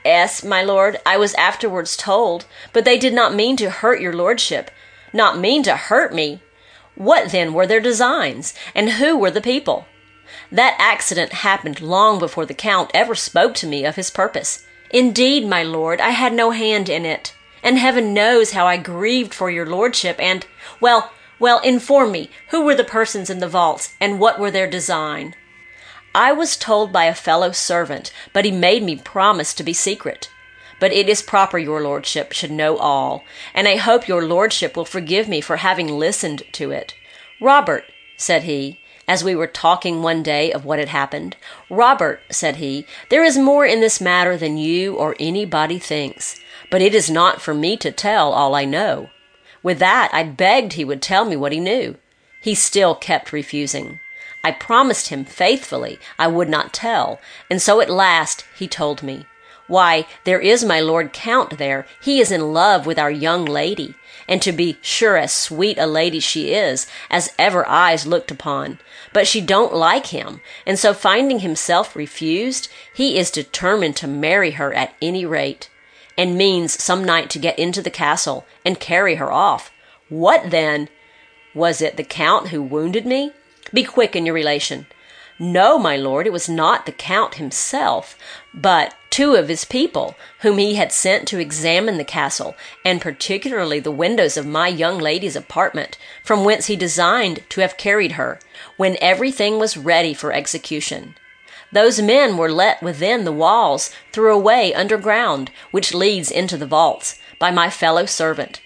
yes, 0.03 0.43
my 0.43 0.63
lord, 0.63 0.97
I 1.05 1.17
was 1.17 1.33
afterwards 1.35 1.97
told, 1.97 2.45
but 2.73 2.85
they 2.85 2.97
did 2.97 3.13
not 3.13 3.35
mean 3.35 3.57
to 3.57 3.69
hurt 3.69 4.01
your 4.01 4.13
lordship. 4.13 4.71
Not 5.13 5.37
mean 5.37 5.63
to 5.63 5.75
hurt 5.75 6.13
me? 6.13 6.41
What 6.95 7.31
then 7.31 7.53
were 7.53 7.67
their 7.67 7.81
designs, 7.81 8.53
and 8.73 8.91
who 8.91 9.17
were 9.17 9.31
the 9.31 9.41
people? 9.41 9.85
That 10.51 10.75
accident 10.79 11.33
happened 11.33 11.81
long 11.81 12.19
before 12.19 12.45
the 12.45 12.53
Count 12.53 12.91
ever 12.93 13.15
spoke 13.15 13.53
to 13.55 13.67
me 13.67 13.85
of 13.85 13.95
his 13.95 14.09
purpose. 14.09 14.65
Indeed, 14.91 15.45
my 15.47 15.63
lord, 15.63 15.99
I 15.99 16.09
had 16.09 16.33
no 16.33 16.51
hand 16.51 16.87
in 16.87 17.05
it. 17.05 17.35
And 17.61 17.77
heaven 17.77 18.13
knows 18.13 18.51
how 18.51 18.65
I 18.65 18.77
grieved 18.77 19.33
for 19.33 19.49
your 19.49 19.65
lordship, 19.65 20.19
and, 20.19 20.45
well, 20.79 21.11
well, 21.39 21.59
inform 21.61 22.11
me, 22.11 22.29
who 22.49 22.63
were 22.63 22.75
the 22.75 22.83
persons 22.83 23.29
in 23.29 23.39
the 23.39 23.47
vaults, 23.47 23.95
and 23.99 24.19
what 24.19 24.39
were 24.39 24.51
their 24.51 24.69
design? 24.69 25.35
I 26.15 26.31
was 26.31 26.55
told 26.55 26.93
by 26.93 27.05
a 27.05 27.13
fellow 27.13 27.51
servant, 27.51 28.13
but 28.31 28.45
he 28.45 28.51
made 28.51 28.83
me 28.83 28.95
promise 28.95 29.53
to 29.53 29.63
be 29.63 29.73
secret. 29.73 30.29
But 30.79 30.93
it 30.93 31.09
is 31.09 31.21
proper 31.21 31.57
your 31.57 31.81
lordship 31.81 32.31
should 32.31 32.51
know 32.51 32.77
all, 32.77 33.25
and 33.53 33.67
I 33.67 33.75
hope 33.75 34.07
your 34.07 34.25
lordship 34.25 34.77
will 34.77 34.85
forgive 34.85 35.27
me 35.27 35.41
for 35.41 35.57
having 35.57 35.89
listened 35.89 36.43
to 36.53 36.71
it. 36.71 36.93
Robert, 37.41 37.83
said 38.15 38.43
he, 38.43 38.79
as 39.09 39.25
we 39.25 39.35
were 39.35 39.45
talking 39.45 40.01
one 40.01 40.23
day 40.23 40.53
of 40.53 40.63
what 40.63 40.79
had 40.79 40.87
happened. 40.87 41.35
Robert, 41.69 42.21
said 42.31 42.55
he, 42.55 42.85
there 43.09 43.25
is 43.25 43.37
more 43.37 43.65
in 43.65 43.81
this 43.81 43.99
matter 43.99 44.37
than 44.37 44.57
you 44.57 44.95
or 44.95 45.17
anybody 45.19 45.79
thinks, 45.79 46.39
but 46.71 46.81
it 46.81 46.95
is 46.95 47.09
not 47.09 47.41
for 47.41 47.53
me 47.53 47.75
to 47.75 47.91
tell 47.91 48.31
all 48.31 48.55
I 48.55 48.63
know. 48.63 49.09
With 49.61 49.79
that, 49.79 50.11
I 50.13 50.23
begged 50.23 50.73
he 50.73 50.85
would 50.85 51.01
tell 51.01 51.25
me 51.25 51.35
what 51.35 51.51
he 51.51 51.59
knew. 51.59 51.97
He 52.41 52.55
still 52.55 52.95
kept 52.95 53.33
refusing. 53.33 53.99
I 54.45 54.51
promised 54.51 55.07
him 55.07 55.25
faithfully 55.25 55.99
I 56.19 56.27
would 56.27 56.49
not 56.49 56.71
tell, 56.71 57.19
and 57.49 57.59
so 57.59 57.81
at 57.81 57.89
last 57.89 58.45
he 58.55 58.67
told 58.67 59.01
me. 59.01 59.25
Why, 59.65 60.05
there 60.23 60.39
is 60.39 60.63
my 60.63 60.79
Lord 60.79 61.13
Count 61.13 61.57
there. 61.57 61.87
He 61.99 62.19
is 62.19 62.31
in 62.31 62.53
love 62.53 62.85
with 62.85 62.99
our 62.99 63.09
young 63.09 63.45
lady, 63.45 63.95
and 64.27 64.43
to 64.43 64.51
be 64.51 64.77
sure 64.83 65.17
as 65.17 65.33
sweet 65.33 65.79
a 65.79 65.87
lady 65.87 66.19
she 66.19 66.53
is 66.53 66.85
as 67.09 67.33
ever 67.39 67.67
eyes 67.67 68.05
looked 68.05 68.29
upon. 68.29 68.77
But 69.13 69.27
she 69.27 69.41
don't 69.41 69.73
like 69.73 70.07
him, 70.07 70.41
and 70.63 70.77
so 70.77 70.93
finding 70.93 71.39
himself 71.39 71.95
refused, 71.95 72.67
he 72.93 73.17
is 73.17 73.31
determined 73.31 73.95
to 73.95 74.07
marry 74.07 74.51
her 74.51 74.71
at 74.75 74.93
any 75.01 75.25
rate, 75.25 75.71
and 76.15 76.37
means 76.37 76.83
some 76.83 77.03
night 77.03 77.31
to 77.31 77.39
get 77.39 77.57
into 77.57 77.81
the 77.81 77.89
castle 77.89 78.45
and 78.63 78.79
carry 78.79 79.15
her 79.15 79.31
off. 79.31 79.71
What 80.07 80.51
then? 80.51 80.87
Was 81.55 81.81
it 81.81 81.97
the 81.97 82.03
Count 82.03 82.49
who 82.49 82.61
wounded 82.61 83.07
me? 83.07 83.33
Be 83.73 83.83
quick 83.83 84.15
in 84.15 84.25
your 84.25 84.35
relation. 84.35 84.85
No, 85.37 85.77
my 85.77 85.97
lord, 85.97 86.27
it 86.27 86.33
was 86.33 86.47
not 86.47 86.85
the 86.85 86.93
Count 86.93 87.35
himself, 87.35 88.17
but 88.53 88.95
two 89.09 89.35
of 89.35 89.49
his 89.49 89.65
people, 89.65 90.15
whom 90.41 90.57
he 90.57 90.75
had 90.75 90.93
sent 90.93 91.27
to 91.27 91.39
examine 91.39 91.97
the 91.97 92.05
castle, 92.05 92.55
and 92.85 93.01
particularly 93.01 93.81
the 93.81 93.91
windows 93.91 94.37
of 94.37 94.45
my 94.45 94.69
young 94.69 94.97
lady's 94.97 95.35
apartment, 95.35 95.97
from 96.23 96.45
whence 96.45 96.67
he 96.67 96.77
designed 96.77 97.43
to 97.49 97.59
have 97.59 97.75
carried 97.75 98.13
her, 98.13 98.39
when 98.77 98.97
everything 99.01 99.59
was 99.59 99.75
ready 99.75 100.13
for 100.13 100.31
execution. 100.31 101.15
Those 101.71 102.01
men 102.01 102.37
were 102.37 102.51
let 102.51 102.81
within 102.81 103.25
the 103.25 103.33
walls 103.33 103.91
through 104.13 104.33
a 104.33 104.39
way 104.39 104.73
underground, 104.73 105.51
which 105.71 105.93
leads 105.93 106.31
into 106.31 106.55
the 106.55 106.65
vaults, 106.65 107.19
by 107.39 107.51
my 107.51 107.69
fellow 107.69 108.05
servant, 108.05 108.61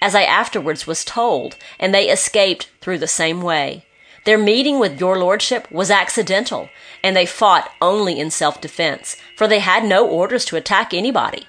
as 0.00 0.14
I 0.14 0.22
afterwards 0.22 0.86
was 0.86 1.04
told, 1.04 1.56
and 1.78 1.94
they 1.94 2.08
escaped 2.08 2.70
through 2.80 2.98
the 2.98 3.06
same 3.06 3.42
way. 3.42 3.84
Their 4.24 4.38
meeting 4.38 4.78
with 4.78 4.98
your 4.98 5.18
lordship 5.18 5.70
was 5.70 5.90
accidental, 5.90 6.70
and 7.02 7.14
they 7.14 7.26
fought 7.26 7.70
only 7.82 8.18
in 8.18 8.30
self 8.30 8.60
defense, 8.60 9.16
for 9.36 9.46
they 9.46 9.58
had 9.58 9.84
no 9.84 10.06
orders 10.06 10.46
to 10.46 10.56
attack 10.56 10.94
anybody. 10.94 11.46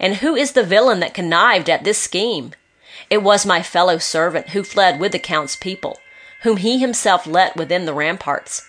And 0.00 0.16
who 0.16 0.34
is 0.34 0.52
the 0.52 0.62
villain 0.62 1.00
that 1.00 1.14
connived 1.14 1.68
at 1.68 1.84
this 1.84 1.98
scheme? 1.98 2.52
It 3.10 3.22
was 3.22 3.44
my 3.44 3.62
fellow 3.62 3.98
servant 3.98 4.50
who 4.50 4.64
fled 4.64 4.98
with 4.98 5.12
the 5.12 5.18
count's 5.18 5.56
people, 5.56 5.98
whom 6.42 6.56
he 6.56 6.78
himself 6.78 7.26
let 7.26 7.56
within 7.56 7.84
the 7.84 7.94
ramparts. 7.94 8.66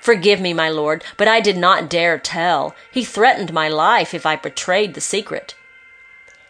Forgive 0.00 0.40
me, 0.40 0.52
my 0.52 0.68
lord, 0.68 1.02
but 1.16 1.26
I 1.26 1.40
did 1.40 1.56
not 1.56 1.88
dare 1.88 2.18
tell. 2.18 2.76
He 2.92 3.04
threatened 3.04 3.52
my 3.52 3.68
life 3.68 4.14
if 4.14 4.26
I 4.26 4.36
betrayed 4.36 4.94
the 4.94 5.00
secret. 5.00 5.54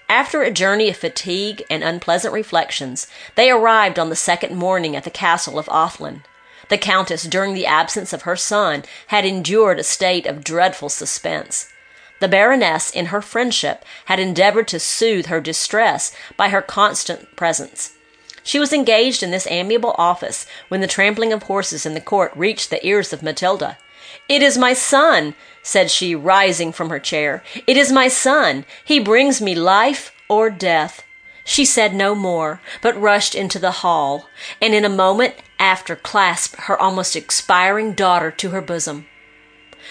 After 0.09 0.42
a 0.42 0.50
journey 0.50 0.90
of 0.90 0.96
fatigue 0.96 1.64
and 1.70 1.83
unpleasant 1.83 2.35
reflections, 2.35 3.07
they 3.35 3.50
arrived 3.50 3.98
on 3.98 4.11
the 4.11 4.16
second 4.16 4.57
morning 4.57 4.94
at 4.94 5.04
the 5.04 5.11
castle 5.11 5.59
of 5.59 5.68
Athlin. 5.72 6.24
The 6.68 6.79
Countess, 6.79 7.24
during 7.24 7.55
the 7.55 7.66
absence 7.66 8.12
of 8.12 8.22
her 8.22 8.37
son, 8.37 8.85
had 9.09 9.24
endured 9.24 9.79
a 9.79 9.85
state 9.85 10.27
of 10.27 10.44
dreadful 10.44 10.88
suspense. 10.88 11.68
The 12.20 12.29
Baroness, 12.29 12.90
in 12.90 13.07
her 13.07 13.20
friendship, 13.20 13.85
had 14.07 14.18
endeavored 14.18 14.68
to 14.68 14.81
soothe 14.81 15.27
her 15.27 15.40
distress 15.40 16.14
by 16.37 16.48
her 16.48 16.62
constant 16.62 17.37
presence. 17.37 17.92
She 18.42 18.59
was 18.59 18.72
engaged 18.72 19.22
in 19.22 19.31
this 19.31 19.46
amiable 19.50 19.94
office 19.98 20.46
when 20.68 20.81
the 20.81 20.87
trampling 20.87 21.33
of 21.33 21.44
horses 21.44 21.87
in 21.87 21.94
the 21.94 22.00
court 22.00 22.33
reached 22.37 22.70
the 22.70 22.87
ears 22.87 23.12
of 23.12 23.22
Matilda. 23.22 23.79
It 24.29 24.42
is 24.42 24.57
my 24.57 24.74
son, 24.74 25.35
said 25.62 25.90
she, 25.90 26.14
rising 26.14 26.72
from 26.72 26.90
her 26.90 27.00
chair. 27.00 27.42
It 27.66 27.77
is 27.77 27.90
my 27.90 28.09
son. 28.09 28.64
He 28.85 29.00
brings 29.00 29.40
me 29.40 29.55
life 29.55 30.14
or 30.29 30.50
death. 30.50 31.05
She 31.44 31.66
said 31.66 31.94
no 31.94 32.14
more, 32.14 32.61
but 32.80 32.98
rushed 32.98 33.35
into 33.35 33.59
the 33.59 33.83
hall, 33.83 34.28
and 34.62 34.74
in 34.74 34.85
a 34.85 34.88
moment 34.88 35.35
after 35.59 35.94
clasped 35.94 36.62
her 36.62 36.80
almost 36.80 37.14
expiring 37.14 37.92
daughter 37.92 38.30
to 38.30 38.50
her 38.50 38.62
bosom. 38.62 39.07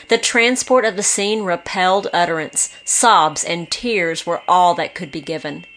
The 0.09 0.17
transport 0.17 0.83
of 0.83 0.95
the 0.95 1.03
scene 1.03 1.43
repelled 1.43 2.07
utterance. 2.11 2.75
Sobs 2.83 3.43
and 3.43 3.69
tears 3.69 4.25
were 4.25 4.41
all 4.47 4.73
that 4.75 4.95
could 4.95 5.11
be 5.11 5.21
given. 5.21 5.67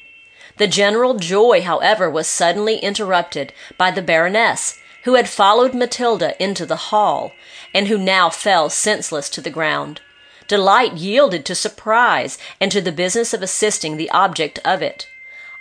The 0.56 0.66
general 0.66 1.18
joy, 1.18 1.60
however, 1.60 2.08
was 2.08 2.26
suddenly 2.26 2.78
interrupted 2.78 3.52
by 3.76 3.90
the 3.90 4.00
Baroness, 4.00 4.78
who 5.04 5.14
had 5.14 5.28
followed 5.28 5.74
Matilda 5.74 6.42
into 6.42 6.64
the 6.64 6.76
hall, 6.76 7.32
and 7.74 7.88
who 7.88 7.98
now 7.98 8.30
fell 8.30 8.70
senseless 8.70 9.28
to 9.30 9.42
the 9.42 9.50
ground. 9.50 10.00
Delight 10.48 10.94
yielded 10.94 11.44
to 11.44 11.54
surprise 11.54 12.38
and 12.58 12.72
to 12.72 12.80
the 12.80 12.92
business 12.92 13.34
of 13.34 13.42
assisting 13.42 13.98
the 13.98 14.10
object 14.10 14.58
of 14.64 14.80
it. 14.80 15.08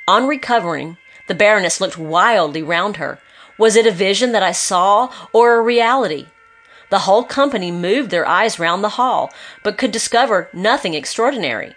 On 0.07 0.27
recovering, 0.27 0.97
the 1.27 1.33
Baroness 1.33 1.81
looked 1.81 1.97
wildly 1.97 2.61
round 2.61 2.97
her. 2.97 3.19
Was 3.57 3.75
it 3.75 3.87
a 3.87 3.91
vision 3.91 4.33
that 4.33 4.43
I 4.43 4.51
saw, 4.51 5.11
or 5.33 5.55
a 5.55 5.61
reality? 5.61 6.27
The 6.91 6.99
whole 6.99 7.23
company 7.23 7.71
moved 7.71 8.11
their 8.11 8.27
eyes 8.27 8.59
round 8.59 8.83
the 8.83 8.99
hall, 8.99 9.33
but 9.63 9.79
could 9.79 9.91
discover 9.91 10.49
nothing 10.53 10.93
extraordinary. 10.93 11.75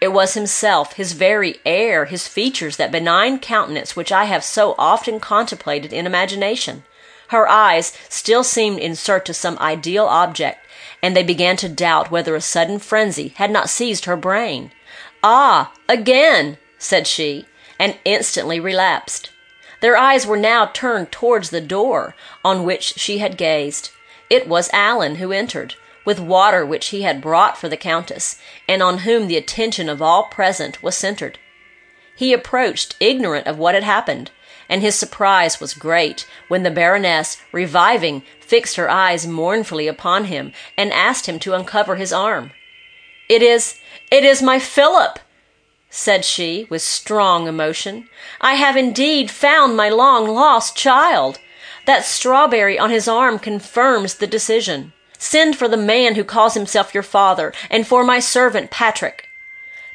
It 0.00 0.08
was 0.08 0.34
himself, 0.34 0.94
his 0.94 1.12
very 1.12 1.60
air, 1.64 2.06
his 2.06 2.26
features, 2.26 2.76
that 2.78 2.90
benign 2.90 3.38
countenance 3.38 3.94
which 3.94 4.10
I 4.10 4.24
have 4.24 4.42
so 4.42 4.74
often 4.76 5.20
contemplated 5.20 5.92
in 5.92 6.06
imagination. 6.06 6.82
Her 7.28 7.48
eyes 7.48 7.92
still 8.08 8.42
seemed 8.42 8.80
in 8.80 8.96
search 8.96 9.28
of 9.28 9.36
some 9.36 9.58
ideal 9.58 10.06
object, 10.06 10.66
and 11.00 11.14
they 11.14 11.22
began 11.22 11.56
to 11.58 11.68
doubt 11.68 12.10
whether 12.10 12.34
a 12.34 12.40
sudden 12.40 12.80
frenzy 12.80 13.28
had 13.36 13.52
not 13.52 13.70
seized 13.70 14.06
her 14.06 14.16
brain. 14.16 14.72
Ah, 15.22 15.72
again, 15.88 16.58
said 16.78 17.06
she, 17.06 17.46
and 17.78 17.98
instantly 18.04 18.58
relapsed. 18.60 19.30
Their 19.80 19.96
eyes 19.96 20.26
were 20.26 20.36
now 20.36 20.66
turned 20.66 21.12
towards 21.12 21.50
the 21.50 21.60
door 21.60 22.14
on 22.44 22.64
which 22.64 22.94
she 22.98 23.18
had 23.18 23.36
gazed. 23.36 23.90
It 24.28 24.48
was 24.48 24.70
Alan 24.72 25.16
who 25.16 25.32
entered, 25.32 25.74
with 26.04 26.18
water 26.18 26.64
which 26.66 26.88
he 26.88 27.02
had 27.02 27.20
brought 27.20 27.56
for 27.56 27.68
the 27.68 27.76
Countess, 27.76 28.40
and 28.66 28.82
on 28.82 28.98
whom 28.98 29.28
the 29.28 29.36
attention 29.36 29.88
of 29.88 30.02
all 30.02 30.24
present 30.24 30.82
was 30.82 30.96
centered. 30.96 31.38
He 32.16 32.32
approached 32.32 32.96
ignorant 32.98 33.46
of 33.46 33.58
what 33.58 33.74
had 33.74 33.84
happened, 33.84 34.32
and 34.68 34.82
his 34.82 34.96
surprise 34.96 35.60
was 35.60 35.74
great 35.74 36.26
when 36.48 36.62
the 36.62 36.70
Baroness, 36.70 37.36
reviving, 37.52 38.22
fixed 38.40 38.76
her 38.76 38.90
eyes 38.90 39.26
mournfully 39.26 39.86
upon 39.86 40.24
him 40.24 40.52
and 40.76 40.92
asked 40.92 41.26
him 41.26 41.38
to 41.40 41.54
uncover 41.54 41.96
his 41.96 42.12
arm. 42.12 42.50
It 43.28 43.42
is, 43.42 43.78
it 44.10 44.24
is 44.24 44.42
my 44.42 44.58
Philip, 44.58 45.18
said 45.90 46.24
she 46.24 46.66
with 46.68 46.82
strong 46.82 47.46
emotion. 47.46 48.08
I 48.40 48.54
have 48.54 48.76
indeed 48.76 49.30
found 49.30 49.76
my 49.76 49.88
long 49.88 50.28
lost 50.28 50.76
child. 50.76 51.38
That 51.86 52.04
strawberry 52.04 52.78
on 52.78 52.90
his 52.90 53.08
arm 53.08 53.38
confirms 53.38 54.14
the 54.14 54.26
decision. 54.26 54.92
Send 55.18 55.56
for 55.56 55.66
the 55.66 55.76
man 55.76 56.14
who 56.14 56.24
calls 56.24 56.54
himself 56.54 56.94
your 56.94 57.02
father, 57.02 57.52
and 57.70 57.86
for 57.86 58.04
my 58.04 58.20
servant 58.20 58.70
Patrick. 58.70 59.28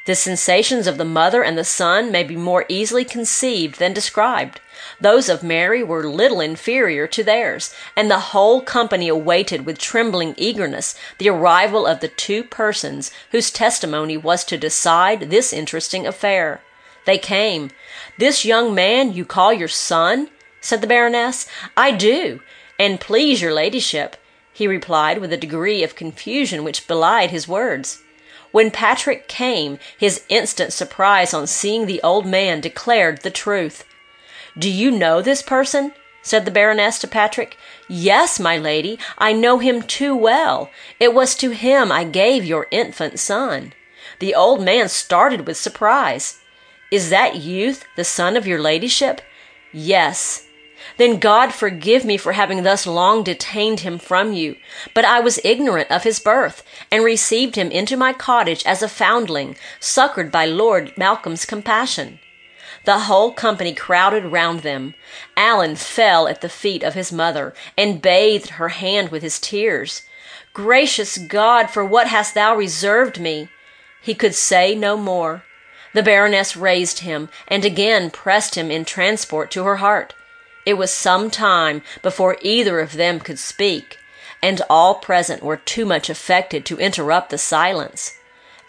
The 0.05 0.15
sensations 0.15 0.85
of 0.85 0.97
the 0.97 1.05
mother 1.05 1.43
and 1.43 1.57
the 1.57 1.63
son 1.63 2.11
may 2.11 2.23
be 2.23 2.35
more 2.35 2.65
easily 2.67 3.05
conceived 3.05 3.79
than 3.79 3.93
described. 3.93 4.59
Those 4.99 5.29
of 5.29 5.43
Mary 5.43 5.83
were 5.83 6.03
little 6.03 6.41
inferior 6.41 7.07
to 7.07 7.23
theirs, 7.23 7.73
and 7.95 8.09
the 8.09 8.31
whole 8.31 8.61
company 8.61 9.07
awaited 9.07 9.65
with 9.65 9.77
trembling 9.77 10.33
eagerness 10.37 10.95
the 11.17 11.29
arrival 11.29 11.85
of 11.85 11.99
the 11.99 12.07
two 12.07 12.43
persons 12.43 13.11
whose 13.31 13.51
testimony 13.51 14.17
was 14.17 14.43
to 14.45 14.57
decide 14.57 15.29
this 15.29 15.53
interesting 15.53 16.05
affair. 16.07 16.61
They 17.05 17.17
came. 17.17 17.71
This 18.17 18.45
young 18.45 18.73
man 18.73 19.13
you 19.13 19.25
call 19.25 19.53
your 19.53 19.67
son? 19.67 20.29
said 20.61 20.81
the 20.81 20.87
Baroness. 20.87 21.45
I 21.75 21.91
do, 21.91 22.41
and 22.79 22.99
please 22.99 23.41
your 23.41 23.53
ladyship, 23.53 24.15
he 24.53 24.67
replied 24.67 25.17
with 25.17 25.33
a 25.33 25.37
degree 25.37 25.83
of 25.83 25.95
confusion 25.95 26.63
which 26.63 26.87
belied 26.87 27.31
his 27.31 27.47
words. 27.47 28.01
When 28.51 28.69
Patrick 28.69 29.27
came, 29.27 29.79
his 29.97 30.23
instant 30.29 30.73
surprise 30.73 31.33
on 31.33 31.47
seeing 31.47 31.85
the 31.85 32.01
old 32.03 32.25
man 32.25 32.61
declared 32.61 33.21
the 33.21 33.31
truth. 33.31 33.83
Do 34.57 34.69
you 34.69 34.91
know 34.91 35.21
this 35.21 35.41
person? 35.41 35.93
said 36.21 36.45
the 36.45 36.51
Baroness 36.51 36.99
to 36.99 37.07
Patrick. 37.07 37.57
Yes, 37.89 38.39
my 38.39 38.57
lady, 38.57 38.97
I 39.17 39.33
know 39.33 39.59
him 39.59 39.81
too 39.81 40.15
well. 40.15 40.69
It 40.99 41.13
was 41.13 41.35
to 41.35 41.49
him 41.49 41.91
I 41.91 42.03
gave 42.03 42.45
your 42.45 42.67
infant 42.71 43.19
son. 43.19 43.73
The 44.19 44.33
old 44.33 44.63
man 44.63 44.89
started 44.89 45.45
with 45.45 45.57
surprise. 45.57 46.39
Is 46.91 47.09
that 47.09 47.37
youth 47.37 47.85
the 47.95 48.03
son 48.03 48.37
of 48.37 48.47
your 48.47 48.61
ladyship? 48.61 49.21
Yes, 49.73 50.45
then 50.97 51.19
God 51.19 51.53
forgive 51.53 52.05
me 52.05 52.17
for 52.17 52.33
having 52.33 52.63
thus 52.63 52.85
long 52.85 53.23
detained 53.23 53.81
him 53.81 53.97
from 53.97 54.33
you. 54.33 54.55
But 54.93 55.05
I 55.05 55.19
was 55.19 55.39
ignorant 55.43 55.89
of 55.89 56.03
his 56.03 56.19
birth, 56.19 56.63
and 56.91 57.03
received 57.03 57.55
him 57.55 57.71
into 57.71 57.97
my 57.97 58.13
cottage 58.13 58.63
as 58.65 58.81
a 58.81 58.89
foundling, 58.89 59.55
succored 59.79 60.31
by 60.31 60.45
Lord 60.45 60.93
Malcolm's 60.97 61.45
compassion. 61.45 62.19
The 62.85 62.99
whole 62.99 63.31
company 63.31 63.73
crowded 63.73 64.25
round 64.25 64.59
them. 64.59 64.93
Alan 65.37 65.75
fell 65.75 66.27
at 66.27 66.41
the 66.41 66.49
feet 66.49 66.83
of 66.83 66.95
his 66.95 67.11
mother, 67.11 67.53
and 67.77 68.01
bathed 68.01 68.51
her 68.51 68.69
hand 68.69 69.09
with 69.09 69.23
his 69.23 69.39
tears. 69.39 70.03
Gracious 70.53 71.17
God, 71.17 71.69
for 71.69 71.85
what 71.85 72.07
hast 72.07 72.33
thou 72.33 72.55
reserved 72.55 73.19
me? 73.19 73.49
He 74.01 74.13
could 74.13 74.35
say 74.35 74.75
no 74.75 74.97
more. 74.97 75.43
The 75.93 76.03
Baroness 76.03 76.57
raised 76.57 76.99
him, 76.99 77.29
and 77.47 77.63
again 77.63 78.11
pressed 78.11 78.55
him 78.55 78.69
in 78.69 78.83
transport 78.83 79.49
to 79.51 79.63
her 79.63 79.77
heart. 79.77 80.13
It 80.65 80.73
was 80.73 80.91
some 80.91 81.29
time 81.29 81.83
before 82.01 82.37
either 82.41 82.79
of 82.79 82.93
them 82.93 83.19
could 83.19 83.39
speak, 83.39 83.97
and 84.41 84.61
all 84.69 84.95
present 84.95 85.41
were 85.41 85.57
too 85.57 85.85
much 85.85 86.09
affected 86.09 86.65
to 86.65 86.79
interrupt 86.79 87.29
the 87.29 87.37
silence. 87.37 88.17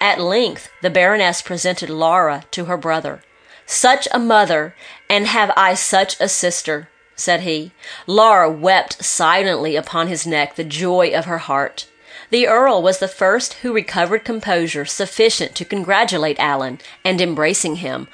At 0.01 0.21
length 0.21 0.71
the 0.83 0.91
Baroness 0.91 1.43
presented 1.43 1.91
Laura 1.91 2.45
to 2.53 2.67
her 2.67 2.77
brother. 2.77 3.23
Such 3.67 4.07
a 4.13 4.19
mother, 4.19 4.75
and 5.09 5.27
have 5.27 5.51
I 5.57 5.75
such 5.75 6.21
a 6.21 6.29
sister, 6.29 6.89
said 7.17 7.41
he. 7.41 7.73
Laura 8.07 8.51
wept 8.51 9.03
silently 9.05 9.77
upon 9.77 10.09
his 10.09 10.27
neck 10.27 10.57
the 10.57 10.65
joy 10.65 11.11
of 11.15 11.25
her 11.25 11.39
heart. 11.39 11.87
The 12.31 12.47
Earl 12.47 12.83
was 12.83 12.99
the 12.99 13.09
first 13.09 13.55
who 13.55 13.73
recovered 13.73 14.25
composure 14.25 14.85
sufficient 14.85 15.55
to 15.57 15.65
congratulate 15.65 16.39
Alan, 16.39 16.79
and 17.05 17.21
embracing 17.21 17.77
him, 17.77 18.09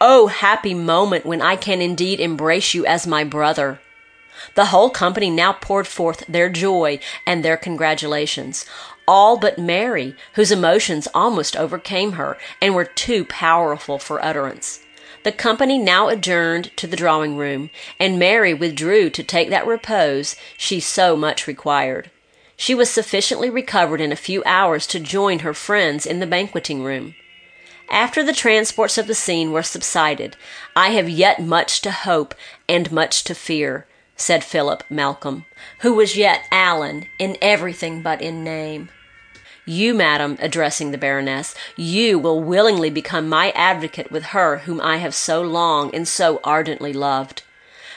Oh, 0.00 0.26
happy 0.26 0.74
moment 0.74 1.24
when 1.24 1.40
I 1.40 1.56
can 1.56 1.80
indeed 1.80 2.20
embrace 2.20 2.74
you 2.74 2.84
as 2.84 3.06
my 3.06 3.24
brother. 3.24 3.80
The 4.54 4.66
whole 4.66 4.90
company 4.90 5.30
now 5.30 5.52
poured 5.52 5.86
forth 5.86 6.24
their 6.28 6.50
joy 6.50 6.98
and 7.24 7.42
their 7.44 7.56
congratulations, 7.56 8.66
all 9.08 9.38
but 9.38 9.58
Mary, 9.58 10.14
whose 10.34 10.52
emotions 10.52 11.08
almost 11.14 11.56
overcame 11.56 12.12
her 12.12 12.36
and 12.60 12.74
were 12.74 12.84
too 12.84 13.24
powerful 13.24 13.98
for 13.98 14.22
utterance. 14.22 14.80
The 15.26 15.32
company 15.32 15.76
now 15.76 16.06
adjourned 16.06 16.70
to 16.76 16.86
the 16.86 16.96
drawing 16.96 17.36
room, 17.36 17.70
and 17.98 18.16
Mary 18.16 18.54
withdrew 18.54 19.10
to 19.10 19.24
take 19.24 19.50
that 19.50 19.66
repose 19.66 20.36
she 20.56 20.78
so 20.78 21.16
much 21.16 21.48
required. 21.48 22.12
She 22.56 22.76
was 22.76 22.90
sufficiently 22.90 23.50
recovered 23.50 24.00
in 24.00 24.12
a 24.12 24.14
few 24.14 24.44
hours 24.46 24.86
to 24.86 25.00
join 25.00 25.40
her 25.40 25.52
friends 25.52 26.06
in 26.06 26.20
the 26.20 26.28
banqueting 26.28 26.84
room. 26.84 27.16
After 27.90 28.22
the 28.22 28.32
transports 28.32 28.98
of 28.98 29.08
the 29.08 29.16
scene 29.16 29.50
were 29.50 29.64
subsided, 29.64 30.36
I 30.76 30.90
have 30.90 31.10
yet 31.10 31.42
much 31.42 31.80
to 31.80 31.90
hope 31.90 32.36
and 32.68 32.92
much 32.92 33.24
to 33.24 33.34
fear, 33.34 33.88
said 34.14 34.44
Philip 34.44 34.84
Malcolm, 34.88 35.44
who 35.80 35.92
was 35.94 36.16
yet 36.16 36.46
Alan 36.52 37.08
in 37.18 37.36
everything 37.42 38.00
but 38.00 38.22
in 38.22 38.44
name. 38.44 38.90
You, 39.68 39.94
madam, 39.94 40.38
addressing 40.40 40.92
the 40.92 40.98
Baroness, 40.98 41.52
you 41.74 42.20
will 42.20 42.40
willingly 42.40 42.88
become 42.88 43.28
my 43.28 43.50
advocate 43.50 44.12
with 44.12 44.26
her 44.26 44.58
whom 44.58 44.80
I 44.80 44.98
have 44.98 45.12
so 45.12 45.42
long 45.42 45.92
and 45.92 46.06
so 46.06 46.40
ardently 46.44 46.92
loved. 46.92 47.42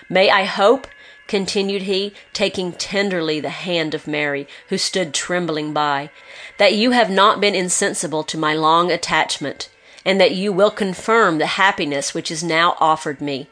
May 0.09 0.31
I 0.31 0.45
hope, 0.45 0.87
continued 1.27 1.83
he, 1.83 2.15
taking 2.33 2.71
tenderly 2.71 3.39
the 3.39 3.51
hand 3.51 3.93
of 3.93 4.07
Mary, 4.07 4.47
who 4.69 4.79
stood 4.79 5.13
trembling 5.13 5.71
by, 5.71 6.09
that 6.57 6.73
you 6.73 6.89
have 6.89 7.11
not 7.11 7.39
been 7.39 7.53
insensible 7.53 8.23
to 8.23 8.37
my 8.37 8.55
long 8.55 8.91
attachment 8.91 9.69
and 10.03 10.19
that 10.19 10.33
you 10.33 10.51
will 10.51 10.71
confirm 10.71 11.37
the 11.37 11.45
happiness 11.45 12.15
which 12.15 12.31
is 12.31 12.43
now 12.43 12.75
offered 12.79 13.21
me. 13.21 13.47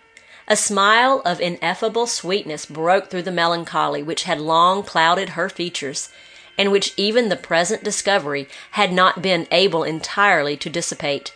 A 0.48 0.56
smile 0.56 1.22
of 1.24 1.40
ineffable 1.40 2.08
sweetness 2.08 2.66
broke 2.66 3.12
through 3.12 3.24
the 3.24 3.32
melancholy 3.32 4.02
which 4.02 4.24
had 4.24 4.42
long 4.42 4.82
clouded 4.82 5.30
her 5.30 5.50
features, 5.50 6.10
and 6.58 6.72
which 6.72 6.94
even 6.98 7.30
the 7.30 7.36
present 7.36 7.84
discovery 7.84 8.48
had 8.72 8.92
not 8.92 9.22
been 9.22 9.48
able 9.52 9.84
entirely 9.84 10.58
to 10.58 10.70
dissipate, 10.70 11.34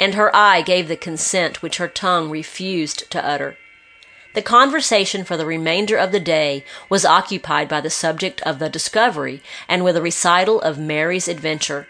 and 0.00 0.14
her 0.14 0.34
eye 0.34 0.62
gave 0.62 0.88
the 0.88 0.96
consent 0.96 1.62
which 1.62 1.76
her 1.76 1.88
tongue 1.88 2.30
refused 2.30 3.10
to 3.10 3.24
utter. 3.24 3.56
The 4.34 4.42
conversation 4.42 5.22
for 5.22 5.36
the 5.36 5.46
remainder 5.46 5.96
of 5.96 6.10
the 6.10 6.18
day 6.18 6.64
was 6.88 7.04
occupied 7.04 7.68
by 7.68 7.80
the 7.80 7.90
subject 7.90 8.40
of 8.42 8.58
the 8.58 8.68
discovery 8.68 9.40
and 9.68 9.84
with 9.84 9.96
a 9.96 10.02
recital 10.02 10.60
of 10.60 10.76
Mary's 10.76 11.28
adventure. 11.28 11.86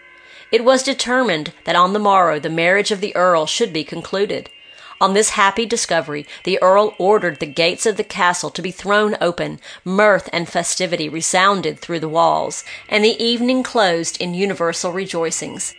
It 0.51 0.63
was 0.63 0.83
determined 0.83 1.53
that 1.63 1.75
on 1.75 1.93
the 1.93 1.99
morrow 1.99 2.39
the 2.39 2.49
marriage 2.51 2.91
of 2.91 3.01
the 3.01 3.15
earl 3.15 3.47
should 3.47 3.73
be 3.73 3.83
concluded. 3.83 4.51
On 5.01 5.13
this 5.13 5.31
happy 5.31 5.65
discovery, 5.65 6.25
the 6.45 6.61
earl 6.61 6.95
ordered 6.97 7.39
the 7.39 7.45
gates 7.45 7.85
of 7.85 7.97
the 7.97 8.03
castle 8.03 8.49
to 8.51 8.61
be 8.61 8.71
thrown 8.71 9.17
open, 9.19 9.59
mirth 9.83 10.29
and 10.31 10.47
festivity 10.47 11.09
resounded 11.09 11.79
through 11.79 11.99
the 11.99 12.09
walls, 12.09 12.63
and 12.87 13.03
the 13.03 13.21
evening 13.21 13.61
closed 13.61 14.19
in 14.21 14.33
universal 14.33 14.93
rejoicings. 14.93 15.75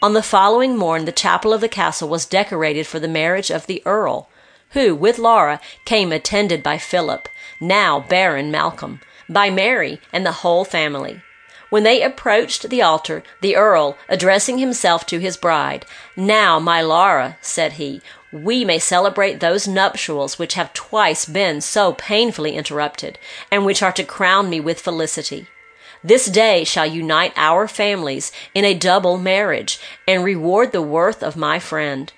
On 0.00 0.14
the 0.14 0.22
following 0.22 0.76
morn, 0.76 1.04
the 1.04 1.12
chapel 1.12 1.52
of 1.52 1.60
the 1.60 1.68
castle 1.68 2.08
was 2.08 2.24
decorated 2.24 2.86
for 2.86 2.98
the 2.98 3.08
marriage 3.08 3.50
of 3.50 3.66
the 3.66 3.82
earl, 3.84 4.30
who, 4.70 4.94
with 4.94 5.18
Laura, 5.18 5.60
came 5.84 6.10
attended 6.10 6.62
by 6.62 6.78
Philip, 6.78 7.28
now 7.60 8.00
Baron 8.00 8.50
Malcolm, 8.50 9.00
by 9.28 9.50
Mary, 9.50 10.00
and 10.12 10.24
the 10.24 10.40
whole 10.42 10.64
family. 10.64 11.22
When 11.68 11.82
they 11.82 12.02
approached 12.02 12.68
the 12.68 12.82
altar, 12.82 13.22
the 13.40 13.56
earl, 13.56 13.96
addressing 14.08 14.58
himself 14.58 15.04
to 15.06 15.18
his 15.18 15.36
bride, 15.36 15.84
Now, 16.16 16.60
my 16.60 16.80
Laura, 16.80 17.38
said 17.40 17.74
he, 17.74 18.02
we 18.44 18.64
may 18.64 18.78
celebrate 18.78 19.40
those 19.40 19.68
nuptials 19.68 20.38
which 20.38 20.54
have 20.54 20.72
twice 20.72 21.24
been 21.24 21.60
so 21.60 21.92
painfully 21.92 22.54
interrupted, 22.54 23.18
and 23.50 23.64
which 23.64 23.82
are 23.82 23.92
to 23.92 24.04
crown 24.04 24.50
me 24.50 24.60
with 24.60 24.80
felicity. 24.80 25.46
This 26.04 26.26
day 26.26 26.64
shall 26.64 26.86
unite 26.86 27.32
our 27.36 27.66
families 27.66 28.32
in 28.54 28.64
a 28.64 28.74
double 28.74 29.18
marriage, 29.18 29.80
and 30.06 30.22
reward 30.22 30.72
the 30.72 30.82
worth 30.82 31.22
of 31.22 31.36
my 31.36 31.58
friend. 31.58 32.12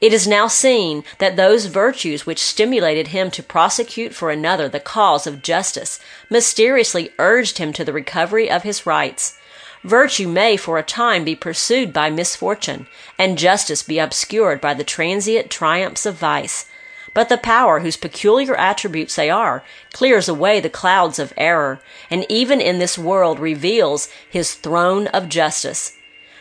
It 0.00 0.12
is 0.12 0.26
now 0.28 0.46
seen 0.46 1.04
that 1.18 1.36
those 1.36 1.66
virtues 1.66 2.24
which 2.24 2.38
stimulated 2.38 3.08
him 3.08 3.30
to 3.32 3.42
prosecute 3.42 4.14
for 4.14 4.30
another 4.30 4.68
the 4.68 4.80
cause 4.80 5.26
of 5.26 5.42
justice 5.42 5.98
mysteriously 6.30 7.10
urged 7.18 7.58
him 7.58 7.72
to 7.72 7.84
the 7.84 7.92
recovery 7.92 8.50
of 8.50 8.62
his 8.62 8.86
rights. 8.86 9.36
Virtue 9.84 10.28
may 10.28 10.56
for 10.56 10.78
a 10.78 10.82
time 10.82 11.24
be 11.24 11.36
pursued 11.36 11.92
by 11.92 12.10
misfortune, 12.10 12.86
and 13.18 13.38
justice 13.38 13.82
be 13.82 13.98
obscured 13.98 14.60
by 14.60 14.74
the 14.74 14.84
transient 14.84 15.50
triumphs 15.50 16.04
of 16.04 16.16
vice. 16.16 16.66
But 17.14 17.28
the 17.28 17.38
power 17.38 17.80
whose 17.80 17.96
peculiar 17.96 18.54
attributes 18.56 19.16
they 19.16 19.30
are 19.30 19.64
clears 19.92 20.28
away 20.28 20.60
the 20.60 20.68
clouds 20.68 21.18
of 21.18 21.32
error, 21.36 21.80
and 22.10 22.26
even 22.28 22.60
in 22.60 22.78
this 22.78 22.98
world 22.98 23.38
reveals 23.38 24.08
his 24.28 24.54
throne 24.54 25.06
of 25.08 25.28
justice. 25.28 25.96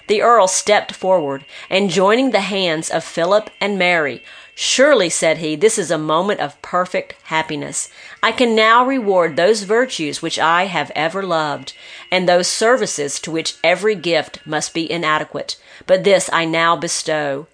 The 0.08 0.22
Earl 0.22 0.48
stepped 0.48 0.94
forward, 0.94 1.46
and 1.70 1.90
joining 1.90 2.32
the 2.32 2.42
hands 2.42 2.90
of 2.90 3.04
Philip 3.04 3.50
and 3.60 3.78
Mary, 3.78 4.24
Surely, 4.60 5.08
said 5.08 5.38
he, 5.38 5.56
this 5.56 5.78
is 5.78 5.92
a 5.92 6.00
moment 6.00 6.40
of 6.40 6.60
perfect 6.64 7.14
happiness. 7.26 7.90
I 8.24 8.32
can 8.32 8.56
now 8.56 8.84
reward 8.84 9.36
those 9.36 9.62
virtues 9.62 10.24
which 10.24 10.40
I 10.40 10.66
have 10.66 10.92
ever 10.96 11.22
loved, 11.22 11.74
and 12.12 12.28
those 12.28 12.48
services 12.48 13.20
to 13.20 13.30
which 13.30 13.58
every 13.64 13.94
gift 13.94 14.40
must 14.48 14.74
be 14.74 14.92
inadequate. 14.92 15.58
But 15.86 16.04
this 16.04 16.28
I 16.34 16.46
now 16.46 16.76
bestow. 16.76 17.46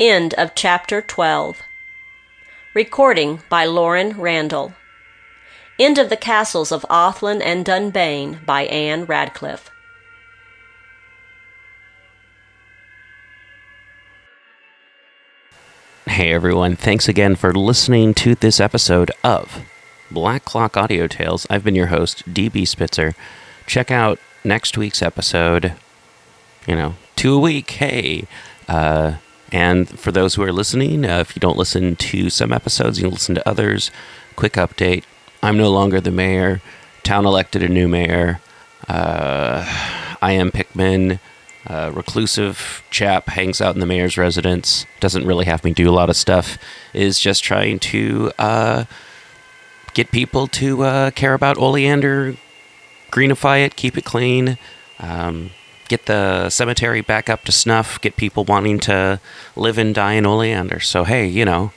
End 0.00 0.32
of 0.38 0.54
chapter 0.54 1.02
12. 1.02 1.60
Recording 2.72 3.42
by 3.50 3.66
Lauren 3.66 4.18
Randall. 4.18 4.72
End 5.78 5.98
of 5.98 6.08
the 6.08 6.16
Castles 6.16 6.72
of 6.72 6.86
Athlin 6.88 7.42
and 7.42 7.66
Dunbayne 7.66 8.46
by 8.46 8.62
Ann 8.62 9.04
Radcliffe. 9.04 9.70
Hey 16.08 16.32
everyone, 16.32 16.74
thanks 16.74 17.06
again 17.06 17.36
for 17.36 17.52
listening 17.52 18.12
to 18.14 18.34
this 18.34 18.60
episode 18.60 19.10
of 19.22 19.62
Black 20.10 20.44
Clock 20.44 20.76
Audio 20.76 21.06
Tales. 21.06 21.46
I've 21.48 21.62
been 21.62 21.74
your 21.74 21.88
host, 21.88 22.24
DB 22.32 22.66
Spitzer. 22.66 23.14
Check 23.66 23.90
out 23.90 24.18
next 24.42 24.76
week's 24.76 25.02
episode. 25.02 25.74
You 26.66 26.74
know, 26.74 26.94
two 27.14 27.34
a 27.34 27.38
week, 27.38 27.70
hey. 27.72 28.26
Uh, 28.66 29.16
and 29.52 29.88
for 29.88 30.10
those 30.10 30.34
who 30.34 30.42
are 30.42 30.52
listening, 30.52 31.04
uh, 31.04 31.20
if 31.20 31.36
you 31.36 31.40
don't 31.40 31.58
listen 31.58 31.94
to 31.96 32.30
some 32.30 32.52
episodes, 32.52 33.00
you 33.00 33.08
listen 33.08 33.34
to 33.36 33.48
others. 33.48 33.90
Quick 34.34 34.54
update 34.54 35.04
I'm 35.42 35.56
no 35.56 35.70
longer 35.70 36.00
the 36.00 36.10
mayor. 36.10 36.60
Town 37.04 37.26
elected 37.26 37.62
a 37.62 37.68
new 37.68 37.86
mayor. 37.86 38.40
Uh, 38.88 39.64
I 40.20 40.32
am 40.32 40.50
Pickman 40.50 41.20
uh, 41.66 41.90
reclusive 41.94 42.82
chap 42.90 43.28
hangs 43.28 43.60
out 43.60 43.74
in 43.74 43.80
the 43.80 43.86
mayor's 43.86 44.16
residence 44.16 44.86
doesn't 45.00 45.26
really 45.26 45.44
have 45.44 45.64
me 45.64 45.72
do 45.72 45.88
a 45.88 45.92
lot 45.92 46.08
of 46.08 46.16
stuff 46.16 46.56
is 46.94 47.18
just 47.18 47.42
trying 47.44 47.78
to 47.78 48.32
uh, 48.38 48.84
get 49.94 50.10
people 50.10 50.46
to 50.46 50.82
uh, 50.82 51.10
care 51.10 51.34
about 51.34 51.58
oleander 51.58 52.36
greenify 53.10 53.64
it 53.64 53.76
keep 53.76 53.98
it 53.98 54.04
clean 54.04 54.56
um, 55.00 55.50
get 55.88 56.06
the 56.06 56.50
cemetery 56.50 57.00
back 57.00 57.28
up 57.28 57.44
to 57.44 57.52
snuff 57.52 58.00
get 58.00 58.16
people 58.16 58.44
wanting 58.44 58.78
to 58.78 59.20
live 59.56 59.78
and 59.78 59.94
die 59.94 60.12
in 60.12 60.26
oleander. 60.26 60.80
So 60.80 61.04
hey 61.04 61.26
you 61.26 61.44
know 61.44 61.72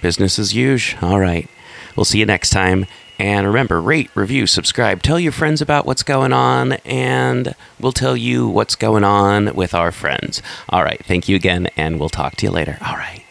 business 0.00 0.38
as 0.38 0.54
usual. 0.54 1.08
All 1.08 1.18
right. 1.18 1.48
We'll 1.96 2.04
see 2.04 2.18
you 2.18 2.26
next 2.26 2.50
time 2.50 2.86
and 3.18 3.46
remember, 3.46 3.80
rate, 3.80 4.10
review, 4.14 4.46
subscribe, 4.46 5.02
tell 5.02 5.18
your 5.18 5.32
friends 5.32 5.60
about 5.60 5.86
what's 5.86 6.02
going 6.02 6.32
on, 6.32 6.72
and 6.84 7.54
we'll 7.80 7.92
tell 7.92 8.16
you 8.16 8.48
what's 8.48 8.76
going 8.76 9.04
on 9.04 9.54
with 9.54 9.74
our 9.74 9.92
friends. 9.92 10.42
All 10.68 10.82
right. 10.82 11.04
Thank 11.04 11.28
you 11.28 11.36
again, 11.36 11.68
and 11.76 11.98
we'll 11.98 12.08
talk 12.08 12.36
to 12.36 12.46
you 12.46 12.52
later. 12.52 12.78
All 12.86 12.96
right. 12.96 13.23